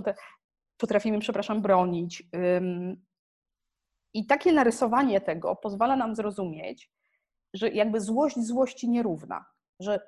[0.77, 2.23] potrafimy, przepraszam, bronić.
[4.15, 6.91] I takie narysowanie tego pozwala nam zrozumieć,
[7.55, 9.45] że jakby złość złości nierówna,
[9.81, 10.01] że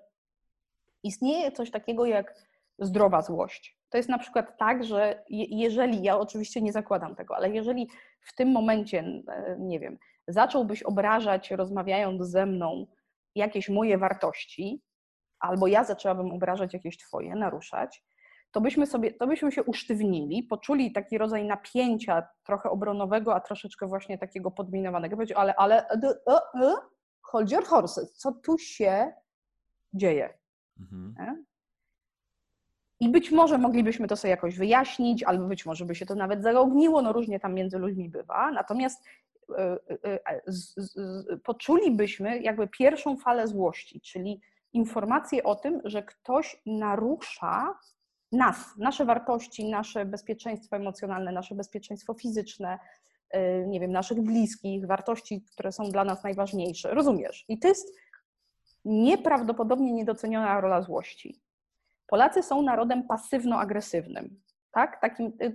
[1.02, 2.34] Istnieje coś takiego jak
[2.78, 3.79] zdrowa złość.
[3.90, 7.88] To jest na przykład tak, że jeżeli, ja oczywiście nie zakładam tego, ale jeżeli
[8.20, 9.98] w tym momencie, e, nie wiem,
[10.28, 12.86] zacząłbyś obrażać, rozmawiając ze mną,
[13.34, 14.82] jakieś moje wartości,
[15.40, 18.04] albo ja zaczęłabym obrażać jakieś twoje, naruszać,
[18.52, 23.86] to byśmy sobie, to byśmy się usztywnili, poczuli taki rodzaj napięcia trochę obronowego, a troszeczkę
[23.86, 25.16] właśnie takiego podminowanego.
[25.36, 25.96] Ale, ale, e,
[26.54, 26.74] e,
[27.22, 29.12] hold your horses, co tu się
[29.94, 30.38] dzieje?
[30.80, 31.44] Mhm.
[33.00, 36.42] I być może moglibyśmy to sobie jakoś wyjaśnić, albo być może by się to nawet
[36.42, 38.50] zaogniło, no różnie tam między ludźmi bywa.
[38.50, 39.04] Natomiast
[39.58, 39.78] e,
[41.44, 44.40] poczulibyśmy jakby pierwszą falę złości, czyli
[44.72, 47.74] informację o tym, że ktoś narusza
[48.32, 52.78] nas, nasze wartości, nasze bezpieczeństwo emocjonalne, nasze bezpieczeństwo fizyczne,
[53.66, 56.94] nie wiem, naszych bliskich, wartości, które są dla nas najważniejsze.
[56.94, 57.44] Rozumiesz?
[57.48, 57.96] I to jest
[58.84, 61.40] nieprawdopodobnie niedoceniona rola złości.
[62.10, 64.28] Polacy są narodem pasywno-agresywnym.
[64.72, 65.00] Tak?
[65.00, 65.54] Takim, y,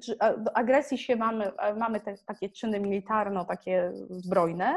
[0.54, 4.76] agresji się mamy, mamy te, takie czyny militarno, takie zbrojne,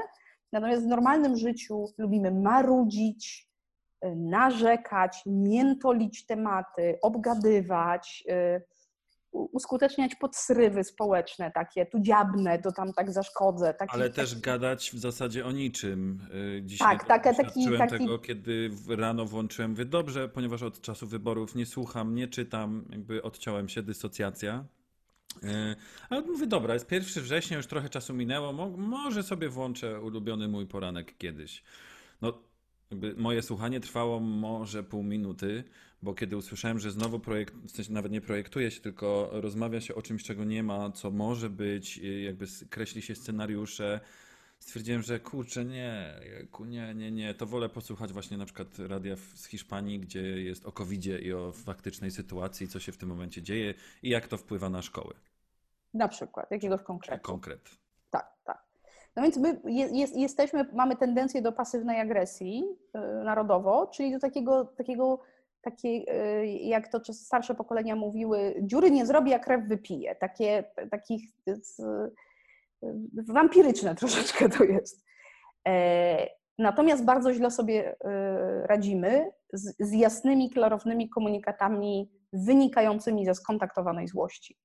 [0.53, 3.49] natomiast w normalnym życiu lubimy marudzić,
[4.17, 8.62] narzekać, miętolić tematy, obgadywać, y,
[9.53, 13.74] uskuteczniać podsrywy społeczne, takie tu dziabnę, to tam tak zaszkodzę.
[13.74, 16.20] Taki, Ale też gadać w zasadzie o niczym.
[16.59, 17.98] Y, dzisiaj tak, tak, taki, taki...
[17.98, 23.22] tego, kiedy rano włączyłem, mówię, dobrze, ponieważ od czasu wyborów nie słucham, nie czytam, jakby
[23.22, 24.64] odciąłem się, dysocjacja.
[25.44, 25.77] Y,
[26.11, 30.66] ale mówię, dobra, jest 1 września, już trochę czasu minęło, może sobie włączę ulubiony mój
[30.66, 31.62] poranek kiedyś.
[32.22, 32.48] No
[33.16, 35.64] moje słuchanie trwało może pół minuty,
[36.03, 39.94] bo kiedy usłyszałem, że znowu projekt, w sensie nawet nie projektuje się, tylko rozmawia się
[39.94, 44.01] o czymś, czego nie ma, co może być, jakby kreśli się scenariusze,
[44.59, 46.20] stwierdziłem, że kurczę, nie,
[46.66, 50.72] nie, nie, nie, to wolę posłuchać właśnie na przykład radia z Hiszpanii, gdzie jest o
[50.72, 54.70] covid i o faktycznej sytuacji, co się w tym momencie dzieje i jak to wpływa
[54.70, 55.14] na szkoły.
[55.94, 57.22] Na przykład, jakiegoś konkretu.
[57.22, 57.70] Konkret.
[58.11, 58.68] Tak, tak.
[59.16, 62.64] No więc my jest, jesteśmy, mamy tendencję do pasywnej agresji
[62.97, 65.21] y, narodowo, czyli do takiego, takiego
[65.61, 66.07] takiej,
[66.42, 70.14] y, jak to starsze pokolenia mówiły, dziury nie zrobi, jak krew wypije.
[70.14, 71.61] Takie, takich y,
[73.29, 75.05] wampiryczne troszeczkę to jest.
[75.68, 77.97] E, natomiast bardzo źle sobie
[78.64, 84.57] radzimy z, z jasnymi, klarownymi komunikatami wynikającymi ze skontaktowanej złości.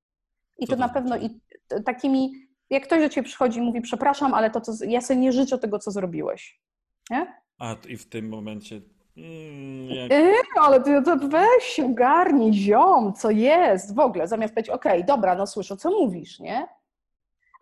[0.57, 0.93] I to, to na znaczy?
[0.93, 1.39] pewno i
[1.85, 2.31] takimi
[2.69, 5.57] jak ktoś do ciebie przychodzi i mówi, przepraszam, ale to, co, ja sobie nie życzę
[5.57, 6.61] tego, co zrobiłeś.
[7.09, 7.43] Nie?
[7.59, 8.81] A i w tym momencie.
[9.17, 10.11] Mm, jak...
[10.11, 14.93] Yy, ale ty to weź się ogarnij, ziom, co jest w ogóle, zamiast powiedzieć, okej,
[14.93, 16.67] okay, dobra, no słyszę, co mówisz, nie?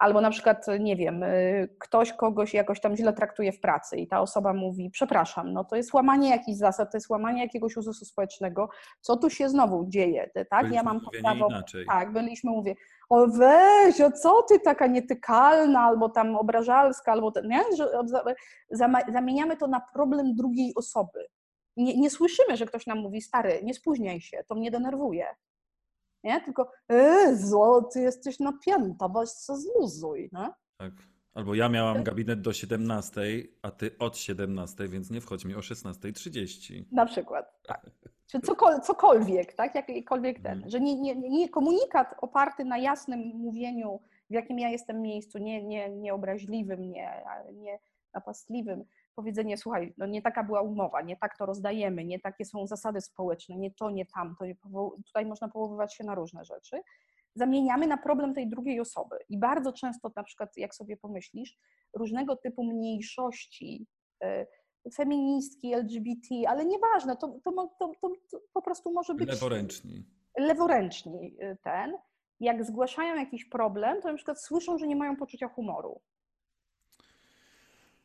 [0.01, 4.07] Albo na przykład, nie wiem, y, ktoś kogoś jakoś tam źle traktuje w pracy i
[4.07, 8.05] ta osoba mówi, przepraszam, no to jest łamanie jakichś zasad, to jest łamanie jakiegoś uzusu
[8.05, 8.69] społecznego,
[9.01, 10.47] co tu się znowu dzieje, tak?
[10.49, 11.85] Byliśmy ja mam prawo, inaczej.
[11.85, 12.75] tak, byliśmy, mówię,
[13.11, 17.63] o weź, o co ty taka nietykalna, albo tam obrażalska, albo ten, nie?
[17.77, 17.91] Że
[19.07, 21.27] zamieniamy to na problem drugiej osoby.
[21.77, 25.25] Nie, nie słyszymy, że ktoś nam mówi, stary, nie spóźniaj się, to mnie denerwuje
[26.23, 26.41] nie?
[26.41, 26.71] Tylko,
[27.33, 30.49] zło, ty jesteś napięta, weź co zluzuj, nie?
[30.77, 30.93] Tak.
[31.33, 33.21] Albo ja miałam gabinet do 17,
[33.61, 36.85] a ty od 17, więc nie wchodź mi o 16.30.
[36.91, 37.91] Na przykład, tak.
[38.31, 39.75] Czy cokol cokolwiek, tak?
[39.75, 40.53] Jakikolwiek ten.
[40.53, 40.69] Mhm.
[40.69, 45.63] Że nie, nie, nie komunikat oparty na jasnym mówieniu, w jakim ja jestem miejscu, nie,
[45.63, 47.79] nie, nie obraźliwym, nie, nie
[48.13, 48.83] napastliwym,
[49.15, 53.01] powiedzenie, słuchaj, no nie taka była umowa, nie tak to rozdajemy, nie takie są zasady
[53.01, 54.45] społeczne, nie to, nie tamto,
[55.05, 56.81] tutaj można powoływać się na różne rzeczy,
[57.35, 59.15] zamieniamy na problem tej drugiej osoby.
[59.29, 61.57] I bardzo często, na przykład, jak sobie pomyślisz,
[61.93, 63.87] różnego typu mniejszości,
[64.23, 64.45] e,
[64.95, 69.29] feministki, LGBT, ale nieważne, to, to, to, to, po prostu może być.
[69.29, 70.05] Leworęczni.
[70.37, 71.93] Leworęczni e, ten.
[72.39, 76.01] Jak zgłaszają jakiś problem, to na przykład słyszą, że nie mają poczucia humoru.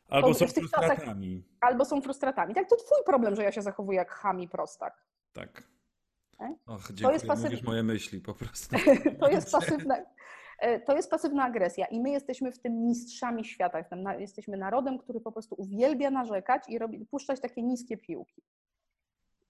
[0.09, 1.43] Albo są frustratami.
[1.43, 2.53] Czasach, albo są frustratami.
[2.53, 5.05] Tak, to twój problem, że ja się zachowuję jak chami prostak.
[5.33, 5.63] Tak.
[6.39, 6.55] E?
[6.65, 7.43] Och, dziękuję, to jest pasyw...
[7.43, 8.75] mówisz moje myśli po prostu.
[9.19, 9.97] to, jest pasywna,
[10.59, 13.83] e, to jest pasywna agresja i my jesteśmy w tym mistrzami świata.
[14.19, 18.43] Jesteśmy narodem, który po prostu uwielbia narzekać i robi, puszczać takie niskie piłki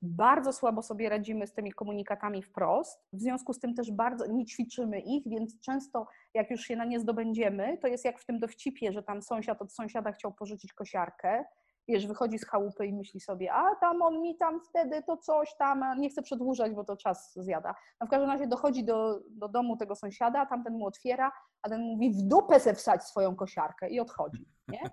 [0.02, 4.46] bardzo słabo sobie radzimy z tymi komunikatami wprost, w związku z tym też bardzo nie
[4.46, 8.40] ćwiczymy ich, więc często jak już się na nie zdobędziemy, to jest jak w tym
[8.40, 11.46] dowcipie, że tam sąsiad od sąsiada chciał pożyczyć kosiarkę,
[11.88, 15.56] wiesz, wychodzi z chałupy i myśli sobie, a tam on mi tam wtedy to coś
[15.56, 17.76] tam, nie chcę przedłużać, bo to czas zjada.
[18.02, 21.32] No w każdym razie dochodzi do, do domu tego sąsiada, tamten mu otwiera,
[21.62, 24.80] a ten mówi w dupę se wsać swoją kosiarkę i odchodzi, nie?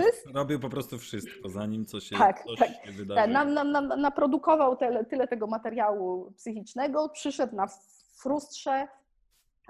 [0.00, 2.68] Wszyscy- Robił po prostu wszystko, zanim coś się, Tak, coś tak.
[2.68, 7.66] się Tak, nam, nam, nam, naprodukował tyle, tyle tego materiału psychicznego, przyszedł na
[8.16, 8.88] frustrze,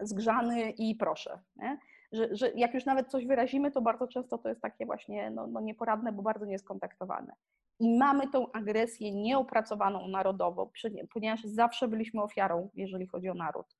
[0.03, 1.41] zgrzany i proszę.
[1.57, 1.79] Nie?
[2.13, 5.47] Że, że jak już nawet coś wyrazimy, to bardzo często to jest takie właśnie no,
[5.47, 7.33] no nieporadne, bo bardzo nieskontaktowane.
[7.81, 10.71] I mamy tą agresję nieopracowaną narodowo,
[11.13, 13.77] ponieważ zawsze byliśmy ofiarą, jeżeli chodzi o naród.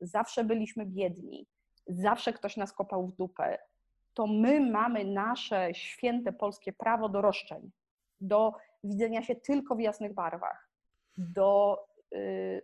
[0.00, 1.46] Zawsze byliśmy biedni,
[1.86, 3.58] zawsze ktoś nas kopał w dupę.
[4.14, 7.70] To my mamy nasze święte polskie prawo do roszczeń,
[8.20, 8.52] do
[8.84, 10.70] widzenia się tylko w jasnych barwach,
[11.18, 11.78] do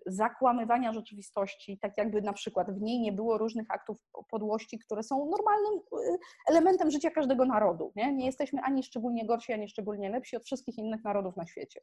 [0.07, 3.99] zakłamywania rzeczywistości, tak jakby na przykład w niej nie było różnych aktów
[4.31, 7.93] podłości, które są normalnym y, elementem życia każdego narodu.
[7.97, 11.81] Nie, nie jesteśmy ani szczególnie gorsi, ani szczególnie lepsi od wszystkich innych narodów na świecie.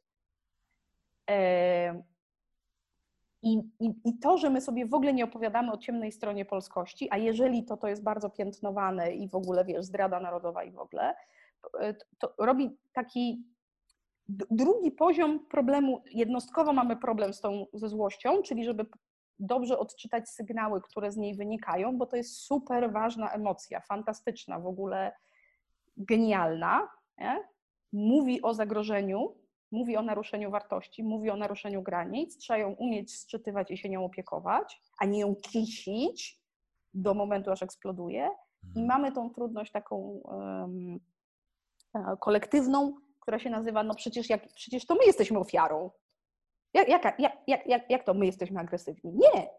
[1.30, 2.02] E,
[3.42, 7.08] I, i, I to, że my sobie w ogóle nie opowiadamy o ciemnej stronie polskości,
[7.10, 10.78] a jeżeli to, to jest bardzo piętnowane i w ogóle, wiesz, zdrada narodowa i w
[10.78, 11.14] ogóle,
[12.18, 13.44] to, to robi taki
[14.50, 16.02] drugi poziom problemu.
[16.10, 18.86] Jednostkowo mamy problem z tą, ze złością, czyli żeby
[19.38, 24.66] dobrze odczytać sygnały, które z niej wynikają, bo to jest super ważna emocja, fantastyczna, w
[24.66, 25.12] ogóle
[25.96, 26.88] genialna.
[27.18, 27.48] Nie?
[27.92, 29.34] Mówi o zagrożeniu,
[29.72, 32.36] mówi o naruszeniu wartości, mówi o naruszeniu granic.
[32.36, 36.40] Trzeba ją umieć sczytywać i się nią opiekować, a nie ją kisić
[36.94, 38.30] do momentu, aż eksploduje.
[38.62, 38.86] I Mhm.
[38.86, 40.20] mamy tą trudność taką
[41.94, 45.90] e, kolektywną, która się nazywa, no przecież, jak, przecież to my jesteśmy ofiarą.
[46.74, 47.32] Jak, jak, jak,
[47.66, 49.12] jak, jak to my jesteśmy agresywni?
[49.12, 49.50] Nie.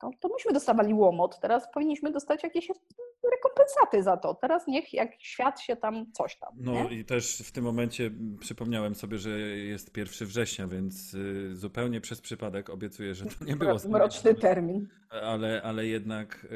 [0.00, 2.68] To, to myśmy dostawali łomot, teraz powinniśmy dostać jakieś
[3.32, 4.34] rekompensaty za to.
[4.34, 6.50] Teraz niech jak świat się tam coś tam.
[6.56, 6.98] No nie?
[6.98, 8.10] i też w tym momencie
[8.40, 13.56] przypomniałem sobie, że jest 1 września, więc y, zupełnie przez przypadek obiecuję, że to nie
[13.56, 14.88] było Mroczny termin.
[15.10, 16.46] ale, ale jednak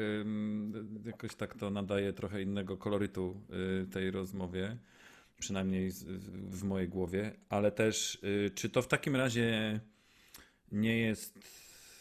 [1.05, 3.41] jakoś tak to nadaje trochę innego kolorytu
[3.83, 4.77] y, tej rozmowie,
[5.39, 5.91] przynajmniej
[6.49, 9.79] w mojej głowie, ale też y, czy to w takim razie
[10.71, 11.39] nie jest,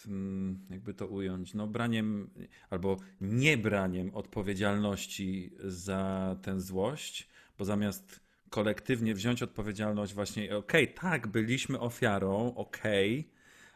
[0.07, 2.31] mm, jakby to ująć, no braniem
[2.71, 7.29] albo nie braniem odpowiedzialności za tę złość,
[7.59, 8.21] bo zamiast
[8.51, 13.31] kolektywnie wziąć odpowiedzialność właśnie, okej, tak, byliśmy ofiarą, okej,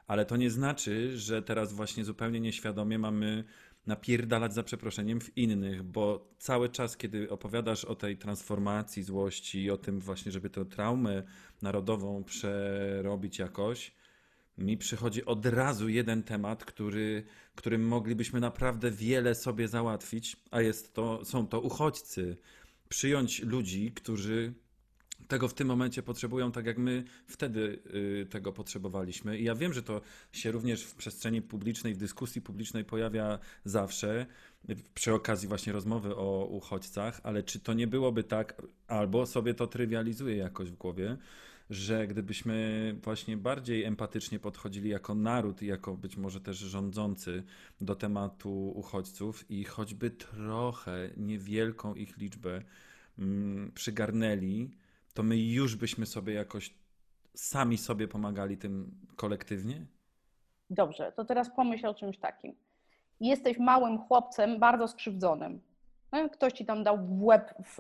[0.08, 3.44] ale to nie znaczy, że teraz właśnie zupełnie nieświadomie mamy
[3.86, 9.70] napierdalać za przeproszeniem w innych, bo cały czas, kiedy opowiadasz o tej transformacji złości i
[9.70, 11.22] o tym właśnie, żeby tę traumę
[11.62, 13.92] narodową przerobić jakoś,
[14.58, 20.94] mi przychodzi od razu jeden temat, który, którym moglibyśmy naprawdę wiele sobie załatwić, a jest
[20.94, 22.36] to, są to uchodźcy.
[22.88, 24.54] Przyjąć ludzi, którzy
[25.28, 27.78] tego w tym momencie potrzebują, tak jak my wtedy
[28.22, 29.38] y, tego potrzebowaliśmy.
[29.38, 30.00] I ja wiem, że to
[30.32, 34.26] się również w przestrzeni publicznej, w dyskusji publicznej pojawia zawsze,
[34.94, 39.66] przy okazji właśnie rozmowy o uchodźcach, ale czy to nie byłoby tak, albo sobie to
[39.66, 41.16] trywializuję jakoś w głowie,
[41.70, 47.42] że gdybyśmy właśnie bardziej empatycznie podchodzili jako naród jako być może też rządzący
[47.80, 52.62] do tematu uchodźców i choćby trochę, niewielką ich liczbę
[53.18, 54.70] mm, przygarnęli,
[55.14, 56.74] to my już byśmy sobie jakoś
[57.34, 59.86] sami sobie pomagali tym kolektywnie?
[60.70, 62.54] Dobrze, to teraz pomyśl o czymś takim.
[63.20, 65.60] Jesteś małym chłopcem, bardzo skrzywdzonym.
[66.12, 67.78] No, ktoś ci tam dał w łeb, w,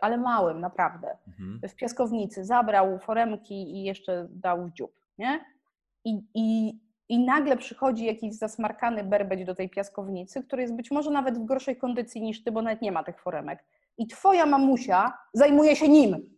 [0.00, 1.16] ale małym, naprawdę.
[1.28, 1.60] Mhm.
[1.68, 5.44] w piaskownicy, zabrał foremki i jeszcze dał w dziób, nie?
[6.04, 11.10] I, i, I nagle przychodzi jakiś zasmarkany berbeć do tej piaskownicy, który jest być może
[11.10, 13.64] nawet w gorszej kondycji niż ty, bo nawet nie ma tych foremek.
[13.98, 16.30] I twoja mamusia zajmuje się nim.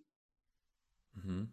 [1.16, 1.48] Mhm.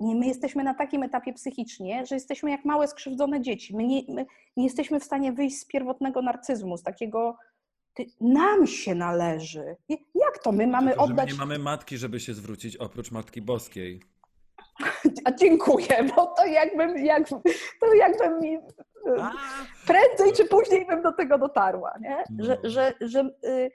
[0.00, 3.76] Nie, my jesteśmy na takim etapie psychicznie, że jesteśmy jak małe skrzywdzone dzieci.
[3.76, 7.36] My nie, my nie jesteśmy w stanie wyjść z pierwotnego narcyzmu, z takiego
[7.94, 9.76] ty, nam się należy.
[10.14, 11.32] Jak to my mamy Tylko, że my oddać?
[11.32, 14.02] nie mamy matki, żeby się zwrócić oprócz Matki Boskiej.
[15.24, 17.28] A dziękuję, bo to jakbym, jak,
[17.80, 18.58] to jakbym mi
[19.86, 22.24] prędzej czy później bym do tego dotarła, nie?
[22.38, 22.70] Że, No.
[22.70, 23.70] że, że y, d-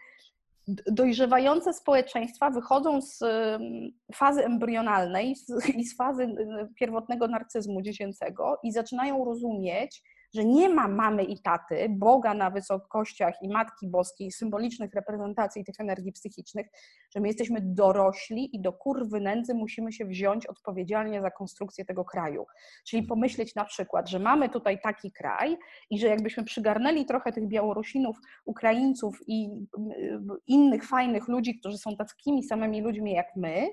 [0.67, 5.35] dojrzewające społeczeństwa wychodzą z ym, fazy embrionalnej
[5.77, 10.03] i z fazy y, pierwotnego narcyzmu dziecięcego i zaczynają rozumieć,
[10.33, 15.79] że nie ma mamy i taty, Boga na wysokościach i Matki Boskiej, symbolicznych reprezentacji tych
[15.79, 16.67] energii psychicznych,
[17.15, 22.05] że my jesteśmy dorośli i do kurwy nędzy musimy się wziąć odpowiedzialnie za konstrukcję tego
[22.05, 22.45] kraju.
[22.85, 25.57] Czyli pomyśleć na przykład, że mamy tutaj taki kraj
[25.89, 31.95] i że jakbyśmy przygarnęli trochę tych Białorusinów, Ukraińców i y, innych fajnych ludzi, którzy są
[31.95, 33.67] takimi samymi ludźmi jak my,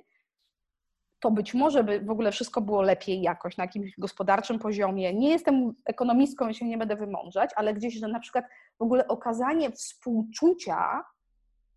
[1.20, 5.14] to być może by w ogóle wszystko było lepiej jakoś na jakimś gospodarczym poziomie.
[5.14, 8.44] Nie jestem ekonomistką się nie będę wymądrzać, ale gdzieś, że na przykład
[8.78, 11.04] w ogóle okazanie współczucia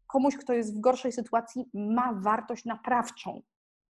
[0.08, 3.42] komuś, kto jest w gorszej sytuacji, ma wartość naprawczą.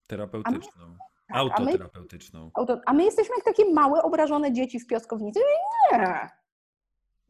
[0.07, 0.95] Terapeutyczną.
[1.27, 2.51] tak, a my- Autoterapeutyczną.
[2.85, 5.39] A my jesteśmy jak takie małe, obrażone dzieci w piaskownicy.
[5.91, 5.97] Nie,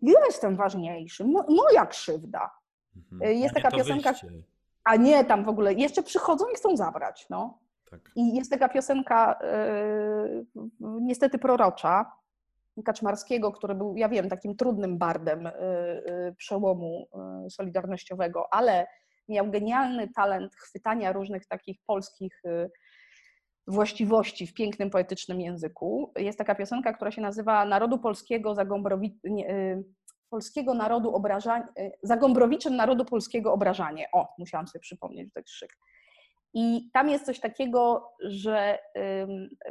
[0.02, 2.52] ja jestem ważniejszy, mo- moja krzywda.
[2.96, 3.34] Mhm.
[3.38, 4.28] Jest taka piosenka- wyjście.
[4.84, 7.26] A nie tam w ogóle, jeszcze przychodzą i chcą zabrać.
[7.30, 7.58] No.
[7.94, 8.12] Tak.
[8.16, 10.46] I jest taka piosenka yy,
[10.82, 12.12] niestety prorocza
[12.86, 15.52] Kaczmarskiego, który był, ja wiem, takim trudnym bardem yy,
[16.06, 17.08] yy, przełomu
[17.44, 18.88] yy, solidarnościowego, ale
[19.30, 22.72] miał genialny talent chwytania różnych takich polskich yy,
[23.68, 26.14] właściwości w pięknym, poetycznym języku.
[26.16, 29.20] Jest taka piosenka, która się nazywa Narodu Polskiego za Gąbrowi...
[29.24, 29.84] nie, yy,
[30.30, 31.68] Polskiego Narodu obrażanie,
[32.72, 34.08] Narodu Polskiego obrażanie.
[34.14, 35.78] O, musiałam sobie przypomnieć tak szyk.
[36.54, 38.80] I tam jest coś takiego, że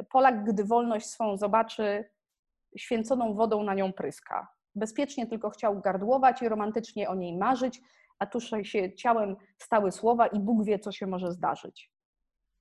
[0.09, 2.05] Polak, gdy wolność swą zobaczy,
[2.77, 4.47] święconą wodą na nią pryska.
[4.75, 7.81] Bezpiecznie tylko chciał gardłować i romantycznie o niej marzyć,
[8.19, 11.91] a tuż się ciałem stały słowa i Bóg wie, co się może zdarzyć.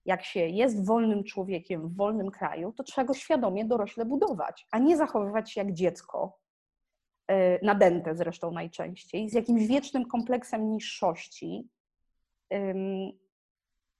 [0.04, 4.78] Jak się jest wolnym człowiekiem w wolnym kraju, to trzeba go świadomie dorośle budować, a
[4.78, 6.38] nie zachowywać się jak dziecko,
[7.28, 11.68] yy, nadęte zresztą najczęściej, z jakimś wiecznym kompleksem niższości.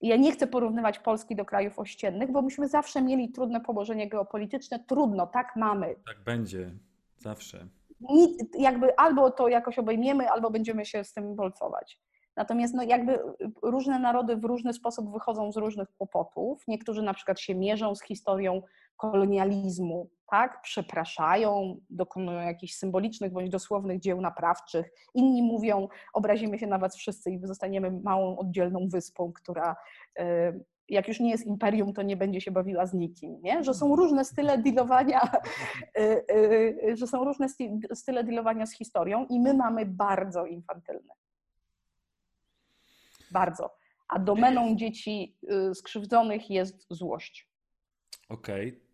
[0.03, 4.79] Ja nie chcę porównywać Polski do krajów ościennych, bo myśmy zawsze mieli trudne położenie geopolityczne.
[4.79, 5.95] Trudno, tak mamy.
[6.07, 6.71] Tak będzie.
[7.19, 7.67] Zawsze.
[8.01, 12.01] Nic, jakby albo to jakoś obejmiemy, albo będziemy się z tym bolcować.
[12.37, 13.19] Natomiast no jakby
[13.63, 16.65] różne narody w różny sposób wychodzą z różnych kłopotów.
[16.69, 18.63] Niektórzy na przykład się mierzą z historią
[18.97, 20.63] kolonializmu, tak?
[20.63, 24.91] Przepraszają, dokonują jakichś symbolicznych bądź dosłownych dzieł naprawczych.
[25.15, 29.77] Inni mówią, obrazimy się na was wszyscy i zostaniemy małą, oddzielną wyspą, która
[30.19, 30.53] e,
[30.89, 33.65] jak już nie jest imperium, to nie będzie się bawiła z nikim, nie?
[33.65, 35.21] Że są różne style dealowania,
[35.99, 36.23] e,
[36.89, 37.47] e, że są różne
[37.95, 41.15] style dealowania z historią i my mamy bardzo infantylne.
[43.31, 43.77] Bardzo.
[44.09, 45.37] A domeną dzieci
[45.71, 47.49] y, skrzywdzonych jest złość.
[48.29, 48.92] Okej.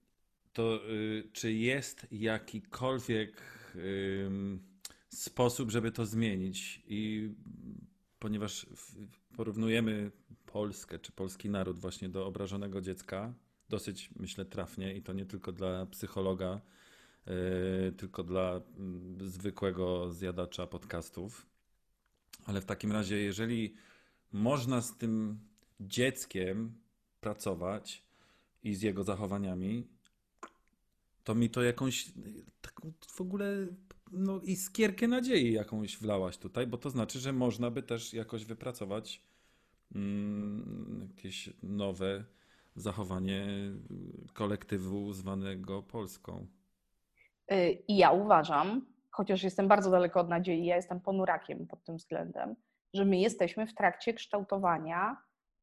[0.53, 3.43] To y, czy jest jakikolwiek
[3.77, 4.63] ym,
[5.09, 6.83] sposób, żeby to zmienić?
[6.87, 7.31] I
[8.19, 8.67] ponieważ
[9.37, 10.11] porównujemy
[10.47, 13.35] Polskę czy polski naród właśnie do obrażonego dziecka,
[13.69, 16.61] dosyć myślę trafnie i to nie tylko dla psychologa,
[17.89, 21.47] y, tylko dla mm, zwykłego zjadacza podcastów.
[22.45, 23.75] Ale w takim razie, jeżeli
[24.33, 25.39] można z tym
[25.81, 26.73] dzieckiem
[27.21, 28.05] pracować
[28.63, 29.87] i z jego zachowaniami,
[31.29, 32.13] to mi to jakąś
[32.61, 33.67] taką w ogóle
[34.13, 39.23] no, iskierkę nadziei jakąś wlałaś tutaj, bo to znaczy, że można by też jakoś wypracować
[39.95, 42.25] mm, jakieś nowe
[42.75, 43.47] zachowanie
[44.33, 46.47] kolektywu zwanego Polską.
[47.53, 51.97] Y, I ja uważam, chociaż jestem bardzo daleko od nadziei, ja jestem ponurakiem pod tym
[51.97, 52.57] względem,
[52.95, 55.17] że my jesteśmy w trakcie kształtowania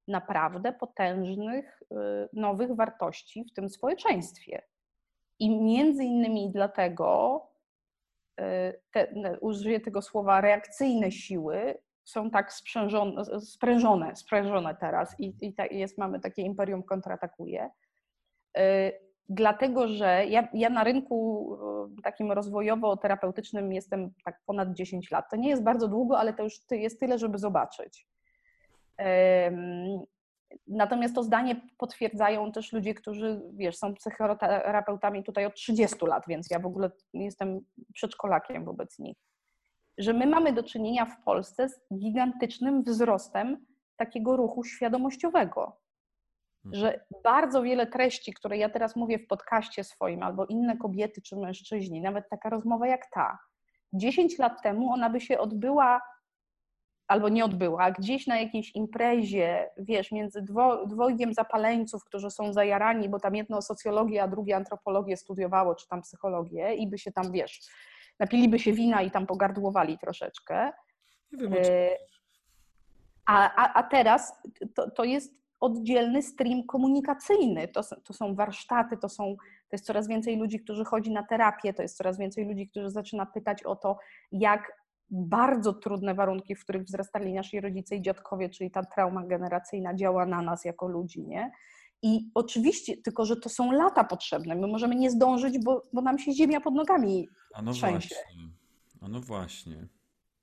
[0.07, 1.95] naprawdę potężnych, y,
[2.33, 4.61] nowych wartości w tym społeczeństwie.
[5.39, 7.41] I między innymi dlatego,
[8.39, 8.43] y,
[8.91, 15.97] te, użyję tego słowa, reakcyjne siły są tak sprzężone, sprężone, sprężone teraz i, i jest,
[15.97, 17.69] mamy takie imperium kontratakuje.
[18.57, 21.49] Y, Dlatego, że ja, ja na rynku
[21.99, 25.29] y, takim rozwojowo-terapeutycznym jestem tak ponad 10 lat.
[25.29, 28.07] To nie jest bardzo długo, ale to już jest tyle, żeby zobaczyć.
[30.67, 36.47] Natomiast to zdanie potwierdzają też ludzie, którzy, wiesz, są psychoterapeutami tutaj od 30 lat, więc
[36.51, 37.61] ja w ogóle jestem
[37.93, 39.17] przedszkolakiem wobec nich.
[39.97, 43.65] Że my mamy do czynienia w Polsce z gigantycznym wzrostem
[43.97, 45.85] takiego ruchu świadomościowego
[46.71, 51.35] że bardzo wiele treści, które ja teraz mówię w podcaście swoim, albo inne kobiety czy
[51.35, 53.39] mężczyźni, nawet taka rozmowa jak ta,
[53.93, 56.01] 10 lat temu ona by się odbyła,
[57.07, 62.53] albo nie odbyła, a gdzieś na jakiejś imprezie, wiesz, między dwo, dwojgiem zapaleńców, którzy są
[62.53, 67.11] zajarani, bo tam jedno socjologię, a drugie antropologię studiowało, czy tam psychologię i by się
[67.11, 67.61] tam, wiesz,
[68.19, 70.71] napiliby się wina i tam pogardłowali troszeczkę.
[71.31, 71.73] Nie wiem, czym
[73.25, 74.41] A, a, a teraz
[74.75, 77.67] to, to jest oddzielny stream komunikacyjny.
[77.67, 81.73] To, to są warsztaty, to, są, to jest coraz więcej ludzi, którzy chodzi na terapię,
[81.73, 83.97] to jest coraz więcej ludzi, którzy zaczyna pytać o to,
[84.31, 89.93] jak bardzo trudne warunki, w których wzrastali nasi rodzice i dziadkowie, czyli ta trauma generacyjna
[89.95, 91.51] działa na nas jako ludzi, nie?
[92.01, 94.55] I oczywiście, tylko że to są lata potrzebne.
[94.55, 98.15] My możemy nie zdążyć, bo, bo nam się ziemia pod nogami A no trzęsie.
[98.15, 98.17] właśnie.
[99.01, 99.87] A no właśnie.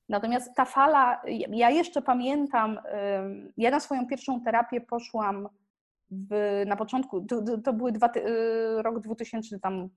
[0.08, 2.78] Natomiast ta fala, ja jeszcze pamiętam,
[3.56, 5.48] ja na swoją pierwszą terapię poszłam
[6.10, 9.88] w, na początku, to, to- były dwa, y, rok 2000 tam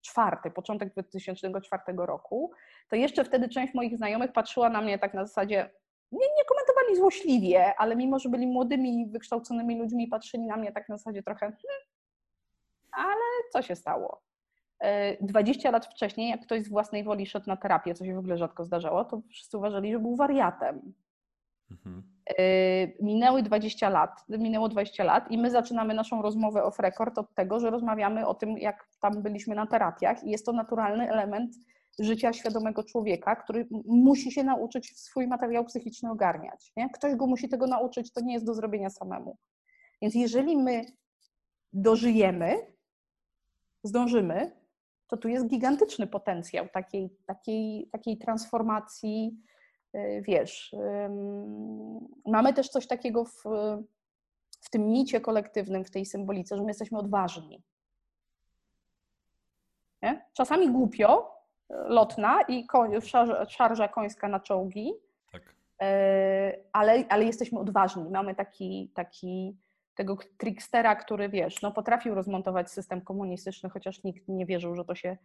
[0.00, 2.52] czwarty, początek 2004 roku,
[2.88, 5.70] to jeszcze wtedy część moich znajomych patrzyła na mnie tak na zasadzie,
[6.12, 10.72] nie, nie komentuj wyglądali złośliwie, ale mimo, że byli młodymi, wykształconymi ludźmi, patrzyli na mnie
[10.72, 11.82] tak na zasadzie trochę, hmm,
[12.92, 14.22] ale co się stało?
[15.20, 18.18] 20 e, lat wcześniej, jak ktoś z własnej woli szedł na terapię, co się w
[18.18, 20.92] ogóle rzadko zdarzało, to wszyscy uważali, że był wariatem.
[21.70, 22.02] Mhm.
[22.38, 22.42] E,
[23.02, 27.60] minęły 20 lat, minęło 20 lat i my zaczynamy naszą rozmowę off record od tego,
[27.60, 31.56] że rozmawiamy o tym, jak tam byliśmy na terapiach i jest to naturalny element
[31.98, 36.72] życia świadomego człowieka, który musi się nauczyć swój materiał psychiczny ogarniać.
[36.76, 36.90] Nie?
[36.90, 39.36] Ktoś go musi tego nauczyć, to nie jest do zrobienia samemu.
[40.02, 40.84] Więc jeżeli my
[41.72, 42.56] dożyjemy,
[43.82, 44.60] zdążymy,
[45.06, 49.49] to tu jest gigantyczny potencjał takiej, takiej, takiej transformacji, y,
[50.22, 50.74] wiesz.
[52.26, 53.42] Mamy też coś takiego w,
[54.60, 57.62] w tym micie kolektywnym, w tej symbolice, że my jesteśmy odważni.
[60.02, 60.24] Nie?
[60.32, 61.34] Czasami głupio,
[61.68, 62.92] lotna i koń,
[63.48, 64.92] szarża końska na czołgi,
[65.32, 65.54] tak.
[65.80, 68.10] E, ale, ale jesteśmy odważni.
[68.10, 69.56] Mamy taki, taki
[69.94, 74.94] tego trickstera, który wiesz, no potrafił rozmontować system komunistyczny, chociaż nikt nie wierzył, że to
[74.94, 75.16] się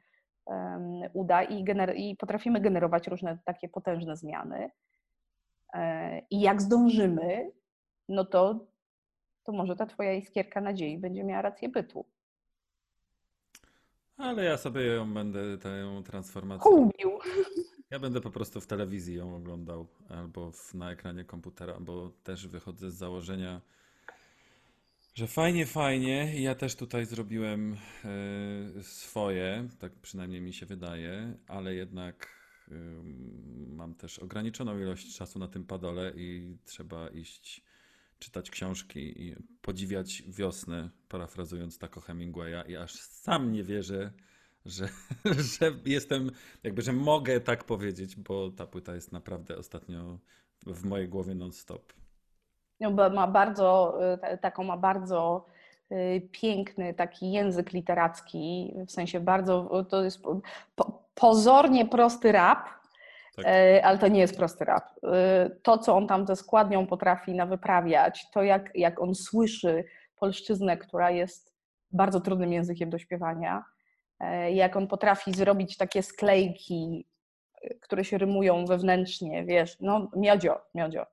[1.13, 4.71] uda i, gener- i potrafimy generować różne takie potężne zmiany.
[5.73, 7.51] E, I jak zdążymy,
[8.09, 8.67] no to,
[9.43, 12.05] to może ta twoja iskierka nadziei będzie miała rację bytu.
[14.17, 16.71] Ale ja sobie ją będę, tę transformację.
[16.71, 17.19] Kubił.
[17.89, 22.47] Ja będę po prostu w telewizji ją oglądał albo w, na ekranie komputera, bo też
[22.47, 23.61] wychodzę z założenia,
[25.15, 26.41] że fajnie, fajnie.
[26.41, 27.77] Ja też tutaj zrobiłem
[28.79, 32.27] y, swoje, tak przynajmniej mi się wydaje, ale jednak
[32.71, 32.75] y,
[33.67, 37.63] mam też ograniczoną ilość czasu na tym padole i trzeba iść
[38.19, 44.13] czytać książki i podziwiać wiosnę, parafrazując tako Hemingwaya i aż sam nie wierzę,
[44.65, 44.89] że,
[45.59, 46.31] że jestem,
[46.63, 50.19] jakby, że mogę tak powiedzieć, bo ta płyta jest naprawdę ostatnio
[50.65, 52.04] w mojej głowie non-stop.
[52.79, 53.97] No, ma bardzo,
[54.33, 55.45] y, taką ma bardzo
[55.91, 60.23] y, piękny taki język literacki, w sensie bardzo, to jest
[61.15, 62.69] pozornie prosty rap,
[63.35, 63.45] tak.
[63.83, 64.83] Ale to nie jest prosty rap.
[65.63, 71.11] To, co on tam ze składnią potrafi nawyprawiać, to jak, jak on słyszy polszczyznę, która
[71.11, 71.55] jest
[71.91, 73.63] bardzo trudnym językiem do śpiewania,
[74.19, 77.05] e, jak on potrafi zrobić takie sklejki,
[77.81, 81.05] które się rymują wewnętrznie, wiesz, no miodzio, miodzio.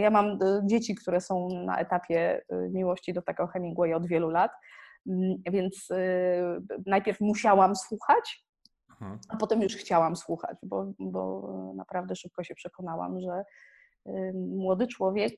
[0.00, 4.50] Ja mam dzieci, które są na etapie miłości do takiego Hemingwaya od wielu lat,
[5.06, 5.88] mm, więc
[6.86, 8.44] najpierw musiałam słuchać.
[9.28, 13.44] A potem już chciałam słuchać, bo, bo naprawdę szybko się przekonałam, że
[14.34, 15.32] młody człowiek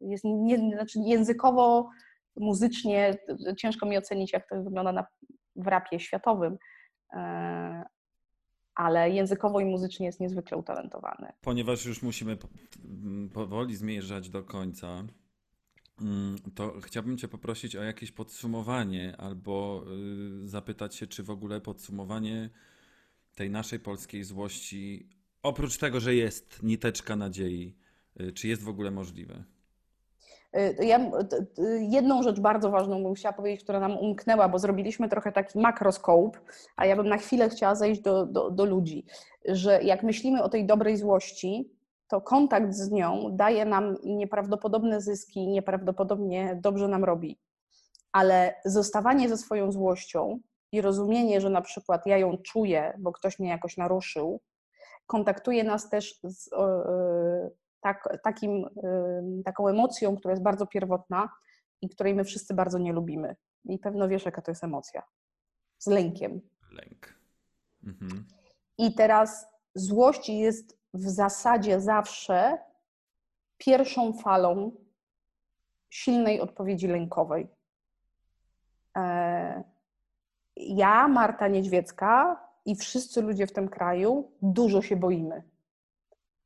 [0.00, 1.88] jest nie, znaczy językowo,
[2.36, 3.14] muzycznie,
[3.56, 5.06] ciężko mi ocenić, jak to wygląda na,
[5.56, 6.58] w rapie światowym,
[7.12, 7.84] e,
[8.78, 11.32] ale językowo i muzycznie jest niezwykle utalentowany.
[11.40, 12.36] Ponieważ już musimy
[13.32, 15.04] powoli zmierzać do końca,
[16.00, 19.84] mm, to chciałbym Cię poprosić o jakieś podsumowanie albo
[20.44, 22.50] y, zapytać się, czy w ogóle podsumowanie
[23.34, 25.08] tej naszej polskiej złości,
[25.42, 27.76] oprócz tego, że jest niteczka nadziei,
[28.20, 29.44] y, czy jest w ogóle możliwe?
[30.56, 31.10] Y, ja
[31.80, 36.40] jedną rzecz bardzo ważną bym chciała powiedzieć, która nam umknęła, bo zrobiliśmy trochę taki makroskop,
[36.76, 39.04] a ja bym na chwilę chciała zejść do, do, do ludzi,
[39.44, 41.70] że jak myślimy o tej dobrej złości,
[42.08, 47.38] to kontakt z nią daje nam nieprawdopodobne zyski, nieprawdopodobnie dobrze nam robi.
[48.12, 50.40] Ale zostawanie ze swoją złością
[50.72, 54.40] i rozumienie, że na przykład ja ją czuję, bo ktoś mnie jakoś naruszył,
[55.06, 58.66] kontaktuje nas też z e, tak, takim,
[59.44, 61.28] taką emocją, która jest bardzo pierwotna
[61.82, 63.36] i której my wszyscy bardzo nie lubimy.
[63.64, 65.02] I pewno wiesz, jaka to jest emocja.
[65.78, 66.40] Z lękiem.
[66.72, 67.18] Lęk.
[67.84, 68.26] Mhm.
[68.78, 72.58] I teraz złość jest w zasadzie zawsze
[73.58, 74.72] pierwszą falą
[75.90, 77.48] silnej odpowiedzi lękowej.
[78.96, 79.64] E,
[80.56, 85.42] ja, Marta Niedźwiecka i wszyscy ludzie w tym kraju dużo się boimy.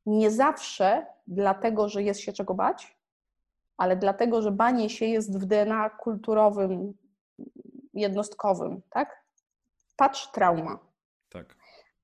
[0.05, 2.97] Nie zawsze dlatego, że jest się czego bać,
[3.77, 6.93] ale dlatego, że banie się jest w DNA kulturowym,
[7.93, 9.23] jednostkowym, tak?
[9.95, 10.79] Patrz trauma.
[11.29, 11.55] Tak.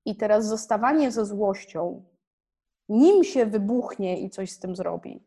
[0.04, 2.04] I teraz zostawanie ze złością,
[2.88, 5.22] nim się wybuchnie i coś z tym zrobi,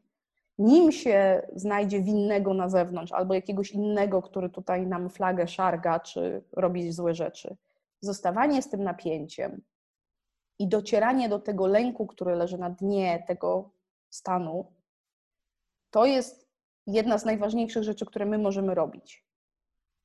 [0.58, 6.44] nim się znajdzie winnego na zewnątrz albo jakiegoś innego, który tutaj nam flagę szarga czy
[6.52, 7.56] robi złe rzeczy,
[8.02, 9.62] zostawanie z tym napięciem
[10.60, 13.72] i docieranie do tego lęku, który leży na dnie tego
[14.10, 14.74] stanu,
[15.92, 16.48] to jest
[16.88, 19.26] jedna z najważniejszych rzeczy, które my możemy robić.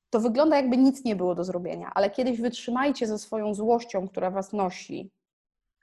[0.09, 4.31] To wygląda, jakby nic nie było do zrobienia, ale kiedyś wytrzymajcie ze swoją złością, która
[4.31, 5.11] was nosi,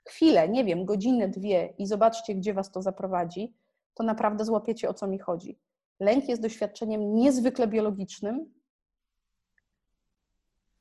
[0.07, 3.53] chwilę, nie wiem, godzinę, dwie i zobaczcie, gdzie was to zaprowadzi,
[3.93, 5.59] to naprawdę złapiecie, o co mi chodzi.
[5.99, 8.53] Lęk jest doświadczeniem niezwykle biologicznym,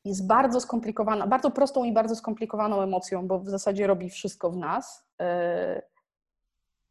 [0.07, 4.57] jest bardzo skomplikowana, bardzo prostą i bardzo skomplikowaną emocją, bo w zasadzie robi wszystko w
[4.57, 5.07] nas.
[5.21, 5.27] Yy,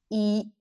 [0.09, 0.51] I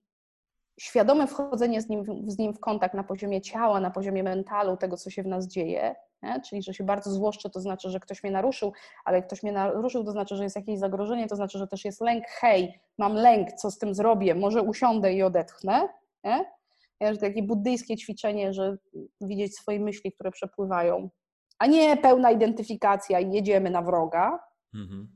[0.79, 4.97] świadome wchodzenie z nim, z nim w kontakt na poziomie ciała, na poziomie mentalu, tego,
[4.97, 6.41] co się w nas dzieje, nie?
[6.41, 8.73] czyli że się bardzo złoszczę, to znaczy, że ktoś mnie naruszył,
[9.05, 11.85] ale jak ktoś mnie naruszył, to znaczy, że jest jakieś zagrożenie, to znaczy, że też
[11.85, 15.89] jest lęk, hej, mam lęk, co z tym zrobię, może usiądę i odetchnę.
[16.23, 16.55] Nie?
[16.99, 18.77] Ja, takie buddyjskie ćwiczenie, że
[19.21, 21.09] widzieć swoje myśli, które przepływają,
[21.57, 24.39] a nie pełna identyfikacja i jedziemy na wroga,
[24.75, 25.07] Mhm.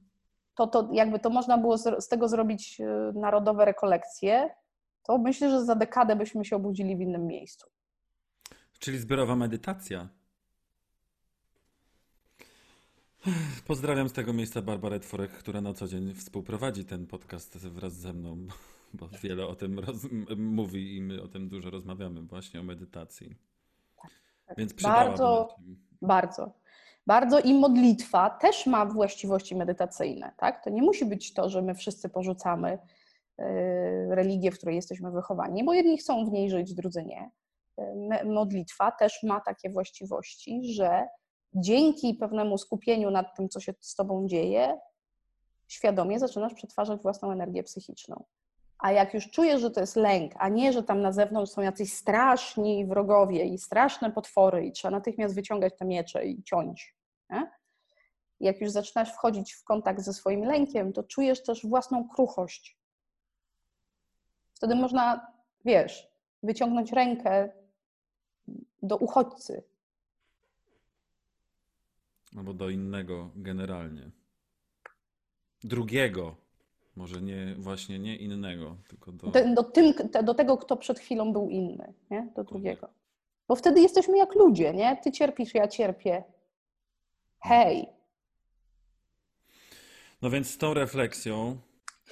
[0.55, 4.49] to, to jakby to można było z, z tego zrobić y, narodowe rekolekcje,
[5.03, 7.69] to myślę, że za dekadę byśmy się obudzili w innym miejscu.
[8.79, 10.09] Czyli zbiorowa medytacja.
[13.67, 18.13] Pozdrawiam z tego miejsca Barbarę Tworek, która na co dzień współprowadzi ten podcast wraz ze
[18.13, 18.37] mną,
[18.93, 19.81] bo wiele o tym
[20.37, 23.35] mówi i my o tym dużo rozmawiamy, właśnie o medytacji.
[24.57, 25.88] Więc przydałaby Bardzo, nam się.
[26.01, 26.51] Bardzo.
[27.07, 30.31] Bardzo i modlitwa też ma właściwości medytacyjne.
[30.37, 30.63] Tak?
[30.63, 33.45] To nie musi być to, że my wszyscy porzucamy y,
[34.09, 37.31] religię, w której jesteśmy wychowani, bo jedni chcą w niej żyć, drudzy nie.
[38.25, 41.07] Modlitwa też ma takie właściwości, że
[41.53, 44.79] dzięki pewnemu skupieniu nad tym, co się z tobą dzieje,
[45.67, 48.23] świadomie zaczynasz przetwarzać własną energię psychiczną.
[48.79, 51.61] A jak już czujesz, że to jest lęk, a nie, że tam na zewnątrz są
[51.61, 56.95] jacyś straszni wrogowie i straszne potwory i trzeba natychmiast wyciągać te miecze i ciąć.
[57.29, 57.51] Nie?
[58.39, 62.77] Jak już zaczynasz wchodzić w kontakt ze swoim lękiem, to czujesz też własną kruchość.
[64.53, 65.33] Wtedy można,
[65.65, 66.07] wiesz,
[66.43, 67.49] wyciągnąć rękę
[68.81, 69.63] do uchodźcy.
[72.37, 74.11] Albo do innego generalnie.
[75.63, 76.35] Drugiego.
[76.99, 79.27] Może nie, właśnie nie innego, tylko do...
[79.27, 79.93] Do, do, tym,
[80.23, 82.31] do tego, kto przed chwilą był inny, nie?
[82.35, 82.89] do drugiego.
[83.47, 84.97] Bo wtedy jesteśmy jak ludzie, nie?
[85.03, 86.23] Ty cierpisz, ja cierpię.
[87.39, 87.87] Hej,
[90.21, 91.57] No więc z tą refleksją,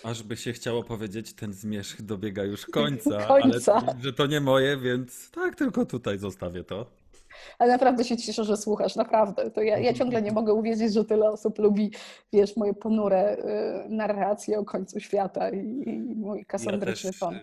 [0.04, 3.74] aż by się chciało powiedzieć, ten zmierzch dobiega już końca, Końca.
[3.74, 6.86] ale że to nie moje, więc tak, tylko tutaj zostawię to.
[7.60, 9.52] Ale naprawdę się cieszę, że słuchasz, naprawdę.
[9.52, 11.92] To ja, ja ciągle nie mogę uwierzyć, że tyle osób lubi,
[12.34, 17.36] wiesz, moje ponure y, narracje o końcu świata i, i mój Ja kasandryczny też ton.
[17.36, 17.40] y,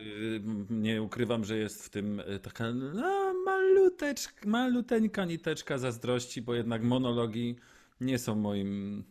[0.70, 6.82] nie ukrywam, że jest w tym y, taka no, maluteczk, maluteńka niteczka zazdrości, bo jednak
[6.82, 7.56] monologi
[8.00, 9.04] nie są moim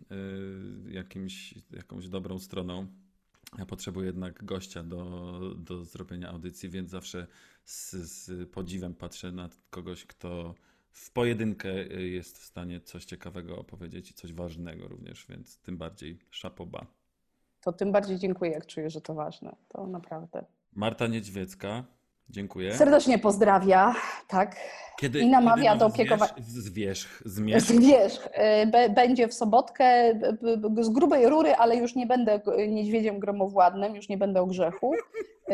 [0.88, 2.88] y, jakimś, jakąś dobrą stroną.
[3.58, 7.28] Ja potrzebuję jednak gościa do, do zrobienia audycji, więc zawsze
[7.66, 10.56] z, z podziwem patrzę na kogoś, kto
[10.94, 15.78] w pojedynkę y, jest w stanie coś ciekawego opowiedzieć i coś ważnego również, więc tym
[15.78, 16.86] bardziej szapoba.
[17.62, 19.56] To tym bardziej dziękuję, jak czuję, że to ważne.
[19.70, 20.46] To naprawdę.
[20.74, 21.84] Marta Niedźwiecka,
[22.30, 22.74] dziękuję.
[22.74, 23.96] Serdecznie pozdrawia,
[24.28, 24.56] tak.
[25.00, 27.68] Kiedy, I namawia kiedy do nowy opiekowa- Zwierz, zwierz, zmierzch.
[27.68, 28.20] Zwierz,
[28.88, 30.14] y, będzie w sobotkę
[30.82, 34.94] z grubej rury, ale już nie będę niedźwiedziem gromowładnym, już nie będę o grzechu.
[34.96, 35.54] Y,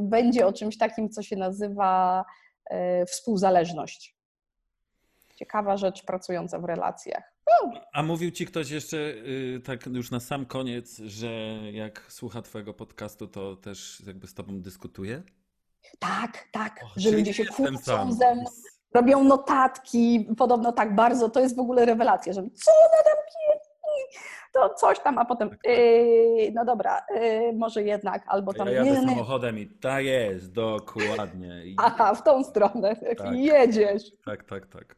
[0.00, 2.24] Będzie o czymś takim, co się nazywa
[3.06, 4.17] współzależność.
[5.38, 7.32] Ciekawa rzecz pracująca w relacjach.
[7.92, 11.30] A mówił ci ktoś jeszcze, y, tak już na sam koniec, że
[11.72, 15.22] jak słucha twojego podcastu, to też jakby z tobą dyskutuje?
[15.98, 18.44] Tak, tak, Och, że ludzie się kłócą ze mną,
[18.94, 24.18] robią notatki, podobno tak bardzo, to jest w ogóle rewelacja, że co ona tam pierdzi,
[24.52, 28.90] to coś tam, a potem, yy, no dobra, yy, może jednak, albo tam, ja jadę
[28.90, 31.64] nie, samochodem i tak jest, dokładnie.
[31.64, 33.34] I, aha, w tą stronę, Tak.
[33.34, 34.02] jedziesz.
[34.24, 34.96] Tak, tak, tak.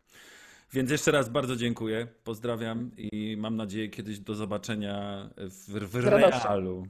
[0.73, 6.87] Więc jeszcze raz bardzo dziękuję, pozdrawiam i mam nadzieję kiedyś do zobaczenia w, w realu.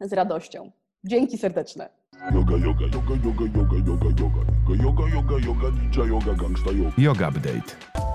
[0.00, 0.70] Z radością.
[1.04, 1.88] Dzięki serdeczne.
[2.34, 4.42] Yoga, yoga, yoga, yoga, yoga, yoga, yoga,
[4.74, 6.92] yoga, yoga, yoga, yoga, ninja yoga, gangsta yoga.
[6.98, 8.09] Yoga Update.